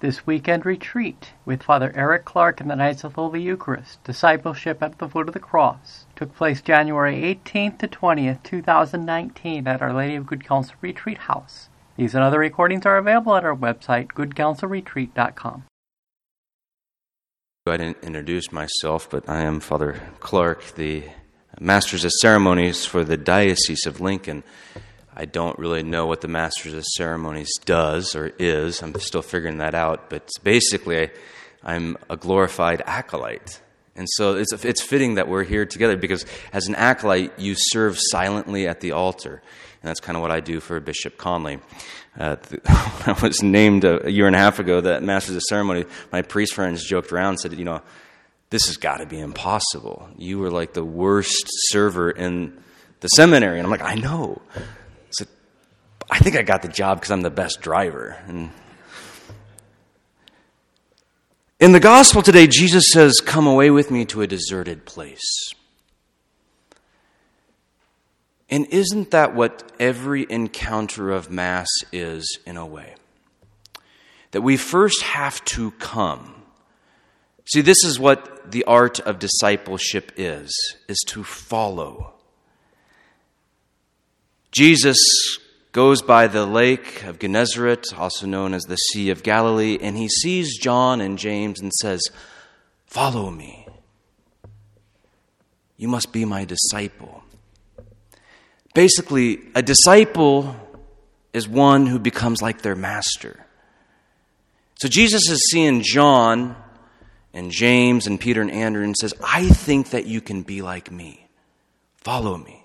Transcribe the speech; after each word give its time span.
This 0.00 0.26
weekend 0.26 0.64
retreat 0.64 1.32
with 1.44 1.62
Father 1.62 1.92
Eric 1.94 2.24
Clark 2.24 2.62
and 2.62 2.70
the 2.70 2.74
Knights 2.74 3.04
of 3.04 3.16
Holy 3.16 3.42
Eucharist, 3.42 4.02
Discipleship 4.02 4.82
at 4.82 4.98
the 4.98 5.06
Foot 5.06 5.28
of 5.28 5.34
the 5.34 5.40
Cross, 5.40 6.06
took 6.16 6.34
place 6.34 6.62
January 6.62 7.16
18th 7.16 7.76
to 7.80 7.88
20th, 7.88 8.42
2019 8.42 9.68
at 9.68 9.82
Our 9.82 9.92
Lady 9.92 10.14
of 10.14 10.24
Good 10.24 10.42
Counsel 10.42 10.76
Retreat 10.80 11.18
House. 11.18 11.68
These 11.98 12.14
and 12.14 12.24
other 12.24 12.38
recordings 12.38 12.86
are 12.86 12.96
available 12.96 13.36
at 13.36 13.44
our 13.44 13.54
website, 13.54 14.12
goodcounselretreat.com. 14.12 15.64
I 17.66 17.76
didn't 17.76 18.02
introduce 18.02 18.50
myself, 18.50 19.10
but 19.10 19.28
I 19.28 19.42
am 19.42 19.60
Father 19.60 20.00
Clark, 20.18 20.76
the 20.76 21.04
Masters 21.60 22.06
of 22.06 22.12
Ceremonies 22.22 22.86
for 22.86 23.04
the 23.04 23.18
Diocese 23.18 23.84
of 23.84 24.00
Lincoln. 24.00 24.44
I 25.20 25.26
don't 25.26 25.58
really 25.58 25.82
know 25.82 26.06
what 26.06 26.22
the 26.22 26.28
Masters 26.28 26.72
of 26.72 26.82
Ceremonies 26.82 27.50
does 27.66 28.16
or 28.16 28.32
is. 28.38 28.82
I'm 28.82 28.98
still 29.00 29.20
figuring 29.20 29.58
that 29.58 29.74
out. 29.74 30.08
But 30.08 30.30
basically, 30.42 31.10
I, 31.62 31.74
am 31.74 31.98
a 32.08 32.16
glorified 32.16 32.82
acolyte. 32.86 33.60
And 33.94 34.08
so 34.12 34.36
it's, 34.36 34.50
it's 34.64 34.80
fitting 34.80 35.16
that 35.16 35.28
we're 35.28 35.44
here 35.44 35.66
together 35.66 35.98
because 35.98 36.24
as 36.54 36.68
an 36.68 36.74
acolyte, 36.74 37.38
you 37.38 37.54
serve 37.54 37.98
silently 38.00 38.66
at 38.66 38.80
the 38.80 38.92
altar. 38.92 39.42
And 39.82 39.90
that's 39.90 40.00
kind 40.00 40.16
of 40.16 40.22
what 40.22 40.30
I 40.30 40.40
do 40.40 40.58
for 40.58 40.80
Bishop 40.80 41.18
Conley. 41.18 41.58
Uh, 42.18 42.36
the, 42.48 42.60
I 42.64 43.14
was 43.20 43.42
named 43.42 43.84
a, 43.84 44.06
a, 44.06 44.08
year 44.08 44.26
and 44.26 44.34
a 44.34 44.38
half 44.38 44.58
ago 44.58 44.80
that 44.80 45.02
Masters 45.02 45.36
of 45.36 45.42
Ceremony. 45.42 45.84
My 46.10 46.22
priest 46.22 46.54
friends 46.54 46.82
joked 46.82 47.12
around 47.12 47.32
and 47.32 47.40
said, 47.40 47.52
you 47.58 47.66
know, 47.66 47.82
this 48.48 48.68
has 48.68 48.78
got 48.78 49.00
to 49.00 49.06
be 49.06 49.20
impossible. 49.20 50.08
You 50.16 50.38
were 50.38 50.50
like 50.50 50.72
the 50.72 50.82
worst 50.82 51.44
server 51.68 52.10
in 52.10 52.58
the 53.00 53.08
seminary. 53.08 53.58
And 53.58 53.66
I'm 53.66 53.70
like, 53.70 53.82
I 53.82 53.96
know. 53.96 54.40
I 56.10 56.18
think 56.18 56.36
I 56.36 56.42
got 56.42 56.62
the 56.62 56.68
job 56.68 56.98
because 56.98 57.12
I'm 57.12 57.22
the 57.22 57.30
best 57.30 57.60
driver. 57.60 58.18
And 58.26 58.50
in 61.60 61.72
the 61.72 61.80
gospel 61.80 62.20
today, 62.20 62.46
Jesus 62.46 62.90
says, 62.90 63.20
Come 63.20 63.46
away 63.46 63.70
with 63.70 63.90
me 63.90 64.04
to 64.06 64.22
a 64.22 64.26
deserted 64.26 64.84
place. 64.84 65.52
And 68.48 68.66
isn't 68.66 69.12
that 69.12 69.34
what 69.34 69.70
every 69.78 70.26
encounter 70.28 71.12
of 71.12 71.30
Mass 71.30 71.68
is 71.92 72.38
in 72.44 72.56
a 72.56 72.66
way? 72.66 72.96
That 74.32 74.40
we 74.40 74.56
first 74.56 75.02
have 75.02 75.44
to 75.46 75.70
come. 75.72 76.34
See, 77.44 77.60
this 77.60 77.84
is 77.84 78.00
what 78.00 78.50
the 78.50 78.64
art 78.64 78.98
of 78.98 79.20
discipleship 79.20 80.12
is, 80.16 80.52
is 80.88 80.98
to 81.08 81.22
follow. 81.22 82.14
Jesus 84.50 84.98
goes 85.72 86.02
by 86.02 86.26
the 86.26 86.46
lake 86.46 87.04
of 87.04 87.18
Gennesaret, 87.18 87.92
also 87.96 88.26
known 88.26 88.54
as 88.54 88.62
the 88.64 88.76
Sea 88.76 89.10
of 89.10 89.22
Galilee, 89.22 89.78
and 89.80 89.96
he 89.96 90.08
sees 90.08 90.58
John 90.58 91.00
and 91.00 91.18
James 91.18 91.60
and 91.60 91.72
says, 91.72 92.02
Follow 92.86 93.30
me. 93.30 93.66
You 95.76 95.88
must 95.88 96.12
be 96.12 96.24
my 96.24 96.44
disciple. 96.44 97.22
Basically, 98.74 99.40
a 99.54 99.62
disciple 99.62 100.56
is 101.32 101.48
one 101.48 101.86
who 101.86 101.98
becomes 101.98 102.42
like 102.42 102.62
their 102.62 102.76
master. 102.76 103.46
So 104.80 104.88
Jesus 104.88 105.28
is 105.30 105.40
seeing 105.50 105.82
John 105.82 106.56
and 107.32 107.50
James 107.50 108.06
and 108.06 108.20
Peter 108.20 108.40
and 108.40 108.50
Andrew 108.50 108.82
and 108.82 108.96
says, 108.96 109.14
I 109.22 109.48
think 109.48 109.90
that 109.90 110.06
you 110.06 110.20
can 110.20 110.42
be 110.42 110.62
like 110.62 110.90
me. 110.90 111.28
Follow 111.98 112.36
me. 112.36 112.64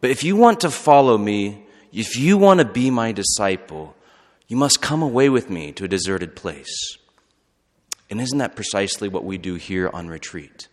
But 0.00 0.10
if 0.10 0.24
you 0.24 0.34
want 0.36 0.60
to 0.60 0.70
follow 0.70 1.16
me, 1.16 1.64
if 1.92 2.16
you 2.16 2.38
want 2.38 2.58
to 2.58 2.64
be 2.64 2.90
my 2.90 3.12
disciple, 3.12 3.94
you 4.48 4.56
must 4.56 4.80
come 4.80 5.02
away 5.02 5.28
with 5.28 5.50
me 5.50 5.72
to 5.72 5.84
a 5.84 5.88
deserted 5.88 6.34
place. 6.34 6.96
And 8.10 8.20
isn't 8.20 8.38
that 8.38 8.56
precisely 8.56 9.08
what 9.08 9.24
we 9.24 9.38
do 9.38 9.54
here 9.54 9.90
on 9.92 10.08
retreat? 10.08 10.68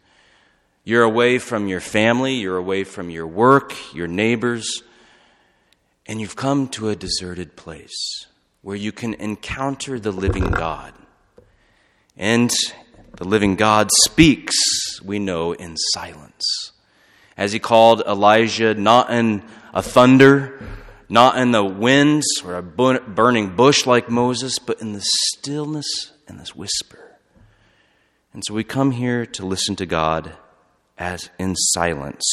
You're 0.83 1.03
away 1.03 1.39
from 1.39 1.67
your 1.67 1.81
family, 1.81 2.35
you're 2.35 2.57
away 2.57 2.83
from 2.83 3.09
your 3.09 3.27
work, 3.27 3.75
your 3.93 4.08
neighbors, 4.08 4.81
and 6.08 6.19
you've 6.19 6.35
come 6.35 6.67
to 6.69 6.89
a 6.89 6.95
deserted 6.95 7.55
place 7.55 8.25
where 8.61 8.75
you 8.75 8.91
can 8.91 9.13
encounter 9.15 9.99
the 9.99 10.11
living 10.11 10.49
God. 10.49 10.93
And 12.17 12.52
the 13.15 13.25
living 13.25 13.55
God 13.55 13.89
speaks, 14.03 14.55
we 15.03 15.19
know, 15.19 15.52
in 15.52 15.77
silence. 15.93 16.71
As 17.37 17.53
he 17.53 17.59
called 17.59 18.02
Elijah, 18.08 18.73
not 18.73 19.09
in 19.11 19.43
a 19.73 19.81
thunder, 19.81 20.61
not 21.09 21.39
in 21.39 21.52
the 21.52 21.64
winds 21.64 22.27
or 22.45 22.55
a 22.55 22.61
burning 22.61 23.55
bush 23.55 23.87
like 23.87 24.09
Moses, 24.09 24.59
but 24.59 24.80
in 24.80 24.93
the 24.93 25.03
stillness 25.03 26.11
and 26.27 26.39
this 26.39 26.55
whisper. 26.55 27.17
And 28.31 28.45
so 28.45 28.53
we 28.53 28.64
come 28.64 28.92
here 28.92 29.25
to 29.25 29.45
listen 29.45 29.75
to 29.77 29.87
God 29.87 30.33
as 30.99 31.31
in 31.39 31.55
silence. 31.55 32.23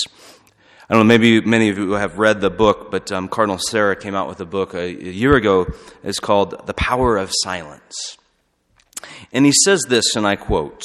I 0.88 0.94
don't 0.94 1.08
know, 1.08 1.08
maybe 1.08 1.40
many 1.40 1.70
of 1.70 1.78
you 1.78 1.92
have 1.92 2.18
read 2.18 2.40
the 2.40 2.50
book, 2.50 2.90
but 2.90 3.10
um, 3.10 3.28
Cardinal 3.28 3.58
Sarah 3.58 3.96
came 3.96 4.14
out 4.14 4.28
with 4.28 4.40
a 4.40 4.46
book 4.46 4.74
a, 4.74 4.82
a 4.82 5.10
year 5.10 5.34
ago. 5.34 5.66
It's 6.04 6.20
called 6.20 6.66
The 6.66 6.74
Power 6.74 7.16
of 7.16 7.32
Silence. 7.32 8.18
And 9.32 9.46
he 9.46 9.52
says 9.52 9.82
this, 9.88 10.14
and 10.14 10.26
I 10.26 10.36
quote 10.36 10.82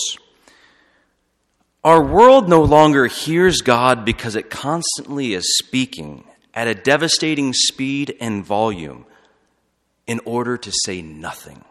Our 1.83 2.01
world 2.01 2.49
no 2.49 2.63
longer 2.63 3.07
hears 3.07 3.61
God 3.61 4.05
because 4.05 4.35
it 4.35 4.49
constantly 4.49 5.33
is 5.33 5.57
speaking 5.57 6.23
at 6.53 6.67
a 6.67 6.75
devastating 6.75 7.53
speed 7.53 8.15
and 8.19 8.43
volume 8.43 9.05
in 10.07 10.19
order 10.25 10.57
to 10.57 10.71
say 10.85 11.01
nothing. 11.01 11.63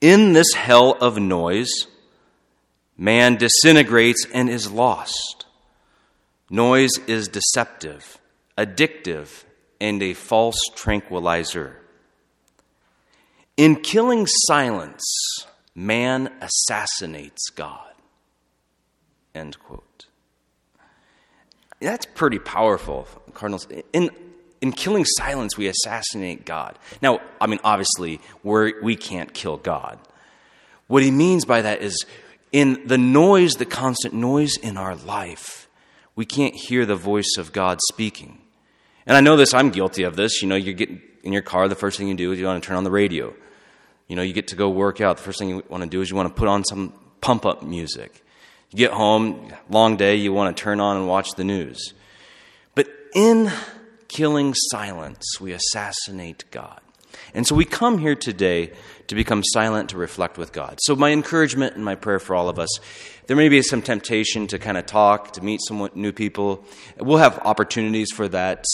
In 0.00 0.32
this 0.32 0.54
hell 0.54 0.96
of 1.00 1.18
noise, 1.18 1.86
man 2.96 3.36
disintegrates 3.36 4.26
and 4.32 4.48
is 4.48 4.70
lost. 4.70 5.44
Noise 6.48 6.98
is 7.06 7.28
deceptive, 7.28 8.18
addictive, 8.56 9.44
and 9.80 10.02
a 10.02 10.14
false 10.14 10.58
tranquilizer. 10.74 11.76
In 13.56 13.76
killing 13.76 14.26
silence, 14.26 15.04
man 15.74 16.32
assassinates 16.40 17.50
God. 17.50 17.92
End 19.34 19.58
quote. 19.58 19.89
That's 21.80 22.06
pretty 22.06 22.38
powerful, 22.38 23.08
Cardinals. 23.32 23.66
In, 23.92 24.10
in 24.60 24.72
killing 24.72 25.04
silence, 25.04 25.56
we 25.56 25.66
assassinate 25.66 26.44
God. 26.44 26.78
Now, 27.00 27.20
I 27.40 27.46
mean, 27.46 27.60
obviously, 27.64 28.20
we're, 28.42 28.82
we 28.82 28.96
can't 28.96 29.32
kill 29.32 29.56
God. 29.56 29.98
What 30.86 31.02
he 31.02 31.10
means 31.10 31.44
by 31.44 31.62
that 31.62 31.80
is 31.80 32.04
in 32.52 32.86
the 32.86 32.98
noise, 32.98 33.54
the 33.54 33.64
constant 33.64 34.14
noise 34.14 34.56
in 34.56 34.76
our 34.76 34.94
life, 34.94 35.68
we 36.16 36.26
can't 36.26 36.54
hear 36.54 36.84
the 36.84 36.96
voice 36.96 37.36
of 37.38 37.52
God 37.52 37.78
speaking. 37.88 38.38
And 39.06 39.16
I 39.16 39.20
know 39.20 39.36
this, 39.36 39.54
I'm 39.54 39.70
guilty 39.70 40.02
of 40.02 40.16
this. 40.16 40.42
You 40.42 40.48
know, 40.48 40.56
you 40.56 40.74
get 40.74 40.90
in 41.22 41.32
your 41.32 41.42
car, 41.42 41.68
the 41.68 41.74
first 41.74 41.96
thing 41.96 42.08
you 42.08 42.14
do 42.14 42.32
is 42.32 42.38
you 42.38 42.44
want 42.44 42.62
to 42.62 42.66
turn 42.66 42.76
on 42.76 42.84
the 42.84 42.90
radio. 42.90 43.34
You 44.08 44.16
know, 44.16 44.22
you 44.22 44.32
get 44.32 44.48
to 44.48 44.56
go 44.56 44.68
work 44.68 45.00
out, 45.00 45.16
the 45.16 45.22
first 45.22 45.38
thing 45.38 45.48
you 45.48 45.62
want 45.68 45.84
to 45.84 45.88
do 45.88 46.00
is 46.00 46.10
you 46.10 46.16
want 46.16 46.28
to 46.28 46.34
put 46.34 46.48
on 46.48 46.64
some 46.64 46.92
pump 47.20 47.46
up 47.46 47.62
music. 47.62 48.24
You 48.70 48.76
get 48.76 48.92
home, 48.92 49.52
long 49.68 49.96
day, 49.96 50.16
you 50.16 50.32
want 50.32 50.56
to 50.56 50.62
turn 50.62 50.80
on 50.80 50.96
and 50.96 51.08
watch 51.08 51.30
the 51.36 51.44
news. 51.44 51.92
But 52.74 52.88
in 53.14 53.50
killing 54.08 54.54
silence, 54.54 55.40
we 55.40 55.52
assassinate 55.52 56.44
God. 56.50 56.80
And 57.34 57.46
so 57.46 57.54
we 57.54 57.64
come 57.64 57.98
here 57.98 58.14
today 58.14 58.72
to 59.08 59.14
become 59.14 59.42
silent, 59.44 59.90
to 59.90 59.96
reflect 59.96 60.38
with 60.38 60.52
God. 60.52 60.78
So, 60.82 60.94
my 60.94 61.10
encouragement 61.10 61.74
and 61.74 61.84
my 61.84 61.96
prayer 61.96 62.20
for 62.20 62.34
all 62.34 62.48
of 62.48 62.58
us 62.58 62.68
there 63.30 63.36
may 63.36 63.48
be 63.48 63.62
some 63.62 63.80
temptation 63.80 64.48
to 64.48 64.58
kind 64.58 64.76
of 64.76 64.86
talk, 64.86 65.34
to 65.34 65.40
meet 65.40 65.60
some 65.62 65.88
new 65.94 66.10
people. 66.12 66.64
We'll 66.98 67.18
have 67.18 67.38
opportunities 67.38 68.10
for 68.10 68.26
that 68.26 68.64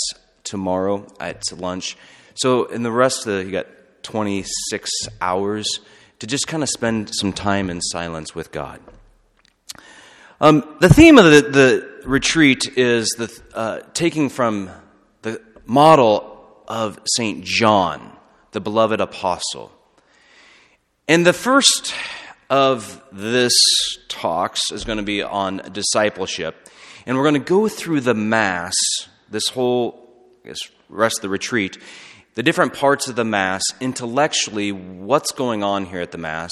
tomorrow 0.45 1.07
at 1.21 1.43
lunch. 1.53 1.95
So, 2.37 2.65
in 2.65 2.83
the 2.83 2.91
rest 2.91 3.27
of 3.27 3.35
the, 3.35 3.45
you 3.45 3.51
got 3.51 3.67
26 4.03 4.91
hours 5.21 5.81
to 6.21 6.27
just 6.27 6.49
kind 6.49 6.63
of 6.63 6.71
spend 6.71 7.15
some 7.15 7.35
time 7.35 7.69
in 7.69 7.83
silence 7.83 8.35
with 8.35 8.51
God. 8.51 8.81
Um, 10.39 10.77
the 10.81 10.91
theme 10.91 11.17
of 11.17 11.25
the, 11.25 11.41
the 11.41 12.03
retreat 12.05 12.77
is 12.77 13.09
the, 13.17 13.41
uh, 13.55 13.81
taking 13.95 14.29
from 14.29 14.71
the 15.23 15.41
model 15.65 16.63
of 16.69 16.99
St. 17.07 17.43
John, 17.43 18.13
the 18.53 18.61
beloved 18.61 19.01
apostle. 19.01 19.73
And 21.09 21.25
the 21.25 21.33
first 21.33 21.95
of 22.51 23.03
this 23.13 23.55
talks 24.09 24.61
is 24.73 24.85
going 24.85 24.99
to 24.99 25.05
be 25.05 25.23
on 25.23 25.63
discipleship. 25.73 26.69
And 27.07 27.17
we're 27.17 27.25
going 27.25 27.35
to 27.35 27.41
go 27.41 27.67
through 27.67 28.03
the 28.03 28.15
Mass, 28.15 28.75
this 29.31 29.49
whole 29.49 30.07
guess, 30.45 30.59
rest 30.91 31.19
of 31.19 31.23
the 31.23 31.29
retreat, 31.31 31.79
the 32.35 32.43
different 32.43 32.75
parts 32.75 33.09
of 33.09 33.17
the 33.17 33.25
Mass, 33.25 33.63
intellectually, 33.81 34.71
what's 34.71 35.33
going 35.33 35.63
on 35.63 35.87
here 35.87 36.03
at 36.03 36.13
the 36.13 36.19
Mass, 36.19 36.51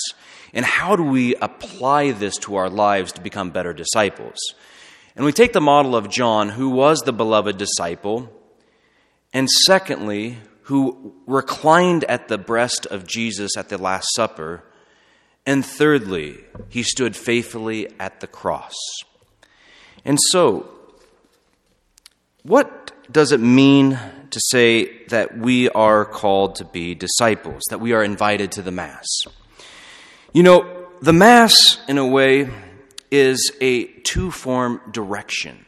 and 0.55 0.65
how 0.65 0.95
do 0.95 1.03
we 1.03 1.35
apply 1.37 2.13
this 2.13 2.37
to 2.39 2.55
our 2.57 2.71
lives 2.71 3.13
to 3.13 3.21
become 3.21 3.51
better 3.51 3.73
disciples? 3.73 4.39
And 5.17 5.25
we 5.25 5.33
take 5.33 5.53
the 5.53 5.61
model 5.61 5.97
of 5.97 6.09
John, 6.09 6.49
who 6.49 6.71
was 6.71 7.01
the 7.01 7.13
beloved 7.13 7.59
disciple, 7.59 8.31
and 9.33 9.51
secondly, 9.67 10.39
who 10.63 11.15
reclined 11.27 12.05
at 12.05 12.29
the 12.29 12.39
breast 12.39 12.87
of 12.87 13.07
Jesus 13.07 13.57
at 13.57 13.69
the 13.69 13.79
Last 13.79 14.07
Supper. 14.15 14.65
And 15.45 15.67
thirdly, 15.67 16.39
he 16.69 16.83
stood 16.83 17.17
faithfully 17.17 17.89
at 17.99 18.21
the 18.21 18.27
cross. 18.27 18.75
And 20.05 20.19
so, 20.31 20.71
what 22.45 22.93
does 23.11 23.33
it 23.33 23.41
mean 23.41 23.99
to 24.31 24.41
say 24.51 25.05
that 25.07 25.37
we 25.37 25.69
are 25.71 26.05
called 26.05 26.57
to 26.57 26.65
be 26.65 26.95
disciples, 26.95 27.63
that 27.71 27.81
we 27.81 27.93
are 27.93 28.03
invited 28.03 28.53
to 28.53 28.63
the 28.63 28.71
Mass? 28.71 29.07
You 30.35 30.43
know, 30.43 30.89
the 31.01 31.13
Mass, 31.13 31.79
in 31.87 31.97
a 31.97 32.05
way, 32.05 32.51
is 33.09 33.53
a 33.61 33.85
two 33.85 34.33
form 34.33 34.81
direction 34.91 35.65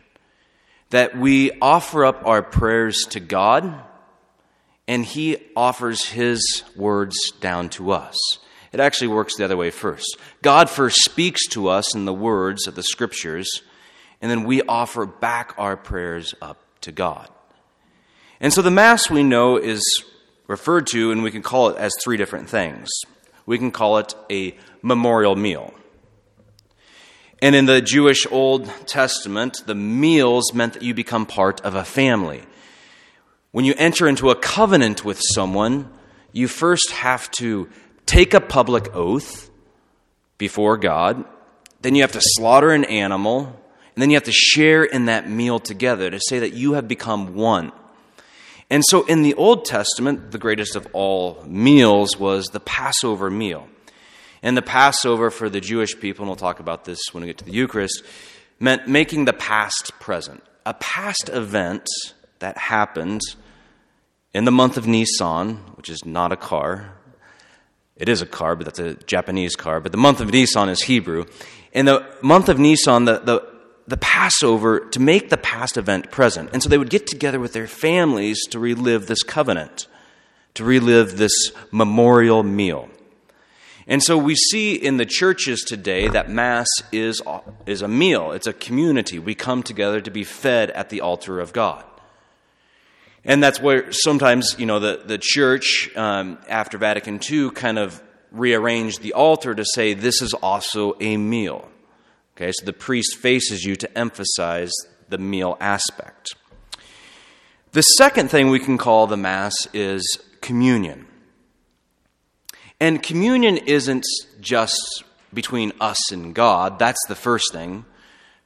that 0.90 1.16
we 1.16 1.52
offer 1.62 2.04
up 2.04 2.26
our 2.26 2.42
prayers 2.42 3.04
to 3.10 3.20
God 3.20 3.72
and 4.88 5.04
He 5.04 5.36
offers 5.54 6.06
His 6.06 6.64
words 6.74 7.14
down 7.40 7.68
to 7.70 7.92
us. 7.92 8.16
It 8.72 8.80
actually 8.80 9.06
works 9.06 9.36
the 9.36 9.44
other 9.44 9.56
way 9.56 9.70
first. 9.70 10.18
God 10.42 10.68
first 10.68 10.96
speaks 11.04 11.46
to 11.50 11.68
us 11.68 11.94
in 11.94 12.04
the 12.04 12.12
words 12.12 12.66
of 12.66 12.74
the 12.74 12.82
Scriptures, 12.82 13.62
and 14.20 14.28
then 14.28 14.42
we 14.42 14.62
offer 14.62 15.06
back 15.06 15.54
our 15.58 15.76
prayers 15.76 16.34
up 16.42 16.60
to 16.80 16.90
God. 16.90 17.28
And 18.40 18.52
so 18.52 18.62
the 18.62 18.72
Mass 18.72 19.08
we 19.08 19.22
know 19.22 19.58
is 19.58 19.80
referred 20.48 20.88
to, 20.88 21.12
and 21.12 21.22
we 21.22 21.30
can 21.30 21.42
call 21.42 21.68
it 21.68 21.76
as 21.76 21.92
three 22.02 22.16
different 22.16 22.50
things. 22.50 22.88
We 23.46 23.58
can 23.58 23.70
call 23.70 23.98
it 23.98 24.14
a 24.30 24.56
memorial 24.82 25.36
meal. 25.36 25.72
And 27.40 27.54
in 27.54 27.66
the 27.66 27.80
Jewish 27.80 28.26
Old 28.30 28.66
Testament, 28.86 29.62
the 29.66 29.74
meals 29.74 30.52
meant 30.52 30.74
that 30.74 30.82
you 30.82 30.94
become 30.94 31.26
part 31.26 31.60
of 31.62 31.74
a 31.74 31.84
family. 31.84 32.42
When 33.52 33.64
you 33.64 33.74
enter 33.78 34.08
into 34.08 34.30
a 34.30 34.34
covenant 34.34 35.04
with 35.04 35.20
someone, 35.34 35.90
you 36.32 36.48
first 36.48 36.90
have 36.90 37.30
to 37.32 37.68
take 38.04 38.34
a 38.34 38.40
public 38.40 38.94
oath 38.94 39.50
before 40.38 40.76
God, 40.76 41.24
then 41.80 41.94
you 41.94 42.02
have 42.02 42.12
to 42.12 42.20
slaughter 42.22 42.70
an 42.70 42.84
animal, 42.84 43.46
and 43.94 44.02
then 44.02 44.10
you 44.10 44.16
have 44.16 44.24
to 44.24 44.32
share 44.32 44.84
in 44.84 45.06
that 45.06 45.30
meal 45.30 45.58
together 45.58 46.10
to 46.10 46.20
say 46.20 46.38
that 46.38 46.52
you 46.52 46.72
have 46.72 46.88
become 46.88 47.34
one. 47.34 47.72
And 48.70 48.82
so 48.84 49.04
in 49.04 49.22
the 49.22 49.34
Old 49.34 49.64
Testament, 49.64 50.32
the 50.32 50.38
greatest 50.38 50.74
of 50.74 50.88
all 50.92 51.42
meals 51.46 52.16
was 52.18 52.46
the 52.46 52.60
Passover 52.60 53.30
meal. 53.30 53.68
And 54.42 54.56
the 54.56 54.62
Passover 54.62 55.30
for 55.30 55.48
the 55.48 55.60
Jewish 55.60 55.98
people, 55.98 56.22
and 56.22 56.28
we'll 56.28 56.36
talk 56.36 56.60
about 56.60 56.84
this 56.84 57.00
when 57.12 57.22
we 57.22 57.28
get 57.28 57.38
to 57.38 57.44
the 57.44 57.52
Eucharist, 57.52 58.02
meant 58.58 58.88
making 58.88 59.24
the 59.24 59.32
past 59.32 59.92
present. 60.00 60.42
A 60.64 60.74
past 60.74 61.30
event 61.32 61.86
that 62.40 62.58
happened 62.58 63.20
in 64.34 64.44
the 64.44 64.50
month 64.50 64.76
of 64.76 64.86
Nisan, 64.86 65.56
which 65.76 65.88
is 65.88 66.04
not 66.04 66.32
a 66.32 66.36
car. 66.36 66.92
It 67.96 68.08
is 68.08 68.20
a 68.20 68.26
car, 68.26 68.56
but 68.56 68.66
that's 68.66 68.78
a 68.78 68.94
Japanese 69.04 69.56
car. 69.56 69.80
But 69.80 69.92
the 69.92 69.98
month 69.98 70.20
of 70.20 70.30
Nisan 70.30 70.68
is 70.68 70.82
Hebrew. 70.82 71.24
In 71.72 71.86
the 71.86 72.06
month 72.20 72.48
of 72.48 72.58
Nisan, 72.58 73.04
the, 73.04 73.20
the, 73.20 73.55
the 73.88 73.96
Passover, 73.96 74.80
to 74.80 75.00
make 75.00 75.30
the 75.30 75.36
past 75.36 75.76
event 75.76 76.10
present. 76.10 76.50
And 76.52 76.62
so 76.62 76.68
they 76.68 76.78
would 76.78 76.90
get 76.90 77.06
together 77.06 77.38
with 77.38 77.52
their 77.52 77.66
families 77.66 78.44
to 78.50 78.58
relive 78.58 79.06
this 79.06 79.22
covenant, 79.22 79.86
to 80.54 80.64
relive 80.64 81.18
this 81.18 81.52
memorial 81.70 82.42
meal. 82.42 82.88
And 83.86 84.02
so 84.02 84.18
we 84.18 84.34
see 84.34 84.74
in 84.74 84.96
the 84.96 85.06
churches 85.06 85.60
today 85.60 86.08
that 86.08 86.28
Mass 86.28 86.66
is, 86.90 87.22
is 87.66 87.82
a 87.82 87.88
meal, 87.88 88.32
it's 88.32 88.48
a 88.48 88.52
community. 88.52 89.20
We 89.20 89.36
come 89.36 89.62
together 89.62 90.00
to 90.00 90.10
be 90.10 90.24
fed 90.24 90.72
at 90.72 90.90
the 90.90 91.02
altar 91.02 91.38
of 91.38 91.52
God. 91.52 91.84
And 93.24 93.42
that's 93.42 93.60
where 93.60 93.90
sometimes, 93.92 94.56
you 94.58 94.66
know, 94.66 94.78
the, 94.78 95.02
the 95.04 95.18
church, 95.20 95.90
um, 95.96 96.38
after 96.48 96.78
Vatican 96.78 97.20
II, 97.28 97.50
kind 97.50 97.78
of 97.78 98.02
rearranged 98.32 99.02
the 99.02 99.12
altar 99.12 99.54
to 99.54 99.64
say 99.64 99.94
this 99.94 100.22
is 100.22 100.34
also 100.34 100.96
a 101.00 101.16
meal. 101.16 101.68
Okay, 102.36 102.52
so 102.52 102.66
the 102.66 102.72
priest 102.72 103.16
faces 103.16 103.64
you 103.64 103.76
to 103.76 103.98
emphasize 103.98 104.72
the 105.08 105.16
meal 105.16 105.56
aspect. 105.58 106.34
The 107.72 107.82
second 107.82 108.30
thing 108.30 108.50
we 108.50 108.58
can 108.58 108.76
call 108.76 109.06
the 109.06 109.16
Mass 109.16 109.54
is 109.72 110.18
communion. 110.42 111.06
And 112.78 113.02
communion 113.02 113.56
isn't 113.56 114.04
just 114.40 115.04
between 115.32 115.72
us 115.80 116.12
and 116.12 116.34
God, 116.34 116.78
that's 116.78 117.00
the 117.08 117.14
first 117.14 117.52
thing. 117.52 117.86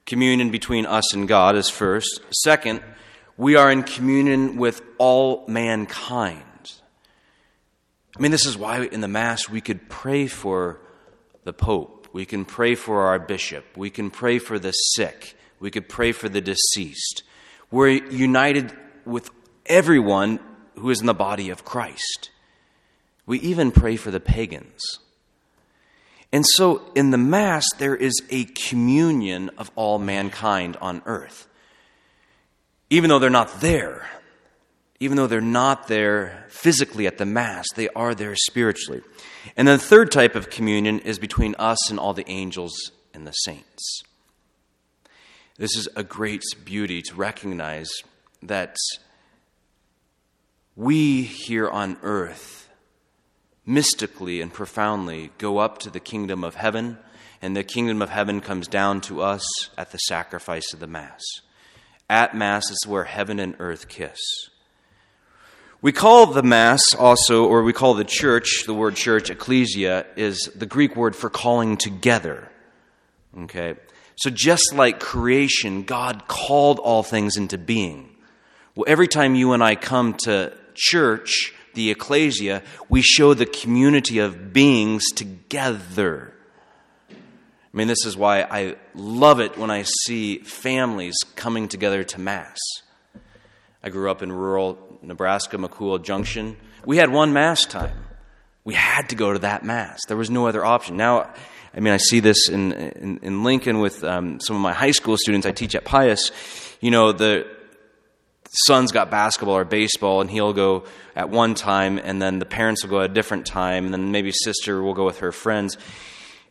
Communion 0.07 0.51
between 0.51 0.87
us 0.87 1.13
and 1.13 1.27
God 1.27 1.57
is 1.57 1.69
first. 1.69 2.21
Second, 2.31 2.83
we 3.37 3.57
are 3.57 3.71
in 3.71 3.83
communion 3.83 4.57
with 4.57 4.83
all 4.99 5.45
mankind. 5.47 6.43
I 8.17 8.21
mean, 8.21 8.31
this 8.31 8.47
is 8.47 8.57
why 8.57 8.85
in 8.85 9.01
the 9.01 9.09
Mass 9.09 9.49
we 9.49 9.61
could 9.61 9.89
pray 9.89 10.27
for 10.27 10.81
the 11.45 11.53
Pope, 11.53 12.00
we 12.13 12.27
can 12.27 12.45
pray 12.45 12.75
for 12.75 13.03
our 13.03 13.19
bishop, 13.19 13.65
we 13.77 13.91
can 13.91 14.11
pray 14.11 14.39
for 14.39 14.59
the 14.59 14.73
sick, 14.73 15.37
we 15.59 15.71
could 15.71 15.89
pray 15.89 16.13
for 16.13 16.29
the 16.29 16.41
deceased. 16.41 17.23
We're 17.71 17.89
united 17.89 18.73
with 19.05 19.31
everyone 19.67 20.41
who 20.75 20.91
is 20.91 21.01
in 21.01 21.07
the 21.07 21.15
body 21.15 21.51
of 21.51 21.65
Christ. 21.65 22.31
We 23.27 23.39
even 23.41 23.71
pray 23.71 23.97
for 23.97 24.11
the 24.11 24.21
pagans. 24.21 24.81
And 26.33 26.45
so 26.47 26.83
in 26.95 27.11
the 27.11 27.19
Mass, 27.19 27.67
there 27.79 27.95
is 27.95 28.15
a 28.31 28.45
communion 28.45 29.51
of 29.59 29.71
all 29.75 29.99
mankind 29.99 30.77
on 30.81 31.03
earth. 31.07 31.47
Even 32.89 33.11
though 33.11 33.19
they're 33.19 33.31
not 33.31 33.61
there, 33.61 34.09
even 35.01 35.17
though 35.17 35.27
they're 35.27 35.41
not 35.41 35.89
there 35.89 36.45
physically 36.51 37.07
at 37.07 37.17
the 37.17 37.25
Mass, 37.27 37.67
they 37.75 37.89
are 37.89 38.15
there 38.15 38.37
spiritually. 38.37 39.01
And 39.57 39.67
then 39.67 39.79
the 39.79 39.85
third 39.85 40.13
type 40.13 40.35
of 40.35 40.51
communion 40.51 41.01
is 41.01 41.19
between 41.19 41.55
us 41.59 41.91
and 41.91 41.99
all 41.99 42.13
the 42.13 42.29
angels 42.29 42.93
and 43.15 43.27
the 43.27 43.33
saints. 43.33 44.03
This 45.57 45.75
is 45.77 45.89
a 45.97 46.05
great 46.05 46.43
beauty 46.65 47.01
to 47.03 47.15
recognize 47.15 47.89
that 48.43 48.77
we 50.77 51.23
here 51.23 51.69
on 51.69 51.97
earth 52.03 52.69
mystically 53.67 54.41
and 54.41 54.53
profoundly 54.53 55.31
go 55.39 55.59
up 55.59 55.79
to 55.79 55.91
the 55.91 56.01
kingdom 56.01 56.45
of 56.45 56.55
heaven, 56.57 56.99
and 57.41 57.57
the 57.57 57.65
kingdom 57.65 58.03
of 58.03 58.11
heaven 58.11 58.41
comes 58.41 58.69
down 58.69 59.01
to 59.01 59.23
us 59.23 59.45
at 59.79 59.93
the 59.93 59.99
sacrifice 59.99 60.73
of 60.73 60.81
the 60.81 60.87
Mass. 60.87 61.23
At 62.09 62.35
Mass 62.35 62.71
is 62.71 62.87
where 62.87 63.05
heaven 63.05 63.39
and 63.39 63.55
earth 63.59 63.89
kiss. 63.89 64.19
We 65.83 65.93
call 65.93 66.27
the 66.27 66.43
Mass 66.43 66.95
also, 66.95 67.47
or 67.47 67.63
we 67.63 67.73
call 67.73 67.95
the 67.95 68.05
church, 68.05 68.65
the 68.67 68.75
word 68.75 68.97
church, 68.97 69.31
ecclesia, 69.31 70.05
is 70.15 70.51
the 70.55 70.67
Greek 70.67 70.95
word 70.95 71.17
for 71.17 71.31
calling 71.31 71.79
together. 71.79 72.51
Okay? 73.45 73.77
So 74.17 74.29
just 74.29 74.75
like 74.75 75.01
creation, 75.01 75.85
God 75.85 76.29
called 76.29 76.81
all 76.81 77.03
things 77.03 77.39
into 77.39 77.57
being. 77.57 78.15
Well, 78.75 78.85
every 78.87 79.09
time 79.09 79.35
you 79.35 79.53
and 79.53 79.65
I 79.65 79.75
come 79.75 80.15
to 80.25 80.53
church, 80.75 81.55
the 81.73 81.91
ecclesia, 81.91 82.63
we 82.91 83.01
show 83.01 83.33
the 83.33 83.47
community 83.47 84.19
of 84.19 84.53
beings 84.53 85.07
together. 85.15 86.35
I 87.11 87.77
mean, 87.77 87.89
this 87.89 88.05
is 88.05 88.19
why 88.19 88.43
I 88.43 88.77
love 88.95 89.41
it 89.41 89.57
when 89.57 89.71
I 89.71 89.85
see 90.05 90.39
families 90.41 91.17
coming 91.37 91.69
together 91.69 92.05
to 92.05 92.21
Mass. 92.21 92.59
I 93.83 93.89
grew 93.89 94.11
up 94.11 94.23
in 94.23 94.31
rural 94.31 94.90
Nebraska, 95.03 95.57
McCool 95.57 96.03
Junction. 96.03 96.57
We 96.85 96.97
had 96.97 97.11
one 97.11 97.33
Mass 97.33 97.65
time. 97.65 97.97
We 98.65 98.75
had 98.75 99.09
to 99.09 99.17
go 99.17 99.33
to 99.33 99.39
that 99.41 99.65
Mass. 99.65 100.01
There 100.07 100.17
was 100.17 100.31
no 100.31 100.47
other 100.47 100.65
option. 100.65 100.97
Now, 100.97 101.33
I 101.75 101.81
mean, 101.81 101.95
I 101.95 101.99
see 101.99 102.21
this 102.21 102.49
in, 102.49 102.73
in, 102.73 103.19
in 103.23 103.45
Lincoln 103.45 103.81
with 103.81 104.03
um, 104.05 104.41
some 104.41 104.57
of 104.57 104.63
my 104.63 104.73
high 104.73 104.91
school 104.91 105.17
students. 105.17 105.47
I 105.47 105.53
teach 105.53 105.75
at 105.75 105.85
Pius. 105.85 106.31
You 106.81 106.91
know, 106.91 107.13
the 107.13 107.47
son's 108.51 108.93
got 108.93 109.11
basketball 109.11 109.57
or 109.57 109.65
baseball, 109.65 110.21
and 110.21 110.31
he'll 110.31 110.53
go 110.53 110.85
at 111.15 111.31
one 111.31 111.55
time, 111.55 111.99
and 111.99 112.21
then 112.21 112.39
the 112.39 112.47
parents 112.47 112.83
will 112.83 112.91
go 112.91 113.01
at 113.01 113.11
a 113.11 113.15
different 113.15 113.47
time, 113.47 113.85
and 113.85 113.95
then 113.95 114.11
maybe 114.11 114.33
sister 114.33 114.83
will 114.83 114.95
go 114.95 115.05
with 115.05 115.21
her 115.21 115.33
friends. 115.33 115.79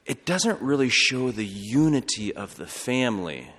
It 0.05 0.25
doesn't 0.25 0.61
really 0.61 0.89
show 0.89 1.31
the 1.31 1.45
unity 1.45 2.33
of 2.33 2.55
the 2.55 2.65
family. 2.65 3.49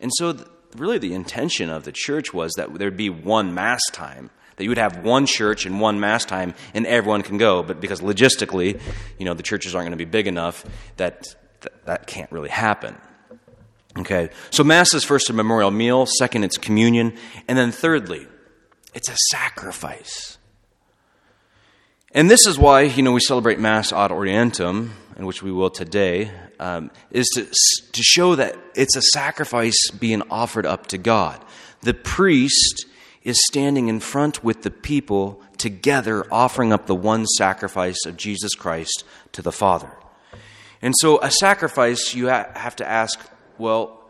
And 0.00 0.10
so, 0.14 0.36
really, 0.76 0.98
the 0.98 1.14
intention 1.14 1.70
of 1.70 1.84
the 1.84 1.92
church 1.92 2.32
was 2.34 2.52
that 2.56 2.72
there'd 2.74 2.96
be 2.96 3.10
one 3.10 3.54
mass 3.54 3.80
time, 3.92 4.30
that 4.56 4.64
you 4.64 4.70
would 4.70 4.78
have 4.78 5.04
one 5.04 5.26
church 5.26 5.66
and 5.66 5.80
one 5.80 6.00
mass 6.00 6.24
time, 6.24 6.54
and 6.74 6.86
everyone 6.86 7.22
can 7.22 7.38
go. 7.38 7.62
But 7.62 7.80
because 7.80 8.00
logistically, 8.00 8.80
you 9.18 9.24
know, 9.24 9.34
the 9.34 9.42
churches 9.42 9.74
aren't 9.74 9.86
going 9.86 9.98
to 9.98 10.04
be 10.04 10.10
big 10.10 10.26
enough, 10.26 10.64
that 10.96 11.26
that, 11.60 11.84
that 11.86 12.06
can't 12.06 12.30
really 12.30 12.48
happen. 12.48 12.96
Okay, 13.98 14.30
so 14.50 14.62
Mass 14.62 14.94
is 14.94 15.02
first 15.02 15.28
a 15.30 15.32
memorial 15.32 15.70
meal, 15.70 16.06
second, 16.06 16.44
it's 16.44 16.58
communion, 16.58 17.16
and 17.48 17.58
then 17.58 17.72
thirdly, 17.72 18.28
it's 18.94 19.08
a 19.08 19.16
sacrifice. 19.30 20.38
And 22.12 22.30
this 22.30 22.46
is 22.46 22.58
why, 22.58 22.82
you 22.82 23.02
know, 23.02 23.12
we 23.12 23.20
celebrate 23.20 23.58
Mass 23.58 23.92
ad 23.92 24.10
orientem, 24.10 24.90
and 25.16 25.26
which 25.26 25.42
we 25.42 25.50
will 25.50 25.70
today, 25.70 26.30
um, 26.58 26.90
is 27.10 27.28
to, 27.34 27.44
to 27.44 28.02
show 28.02 28.34
that 28.34 28.56
it's 28.74 28.96
a 28.96 29.02
sacrifice 29.02 29.90
being 29.98 30.22
offered 30.30 30.66
up 30.66 30.86
to 30.88 30.98
God. 30.98 31.42
The 31.82 31.94
priest 31.94 32.86
is 33.22 33.44
standing 33.46 33.88
in 33.88 34.00
front 34.00 34.42
with 34.42 34.62
the 34.62 34.70
people 34.70 35.42
together, 35.58 36.26
offering 36.32 36.72
up 36.72 36.86
the 36.86 36.94
one 36.94 37.26
sacrifice 37.26 38.06
of 38.06 38.16
Jesus 38.16 38.54
Christ 38.54 39.04
to 39.32 39.42
the 39.42 39.52
Father. 39.52 39.92
And 40.80 40.94
so, 41.00 41.20
a 41.20 41.30
sacrifice, 41.30 42.14
you 42.14 42.28
ha- 42.28 42.48
have 42.54 42.76
to 42.76 42.88
ask, 42.88 43.18
well, 43.58 44.00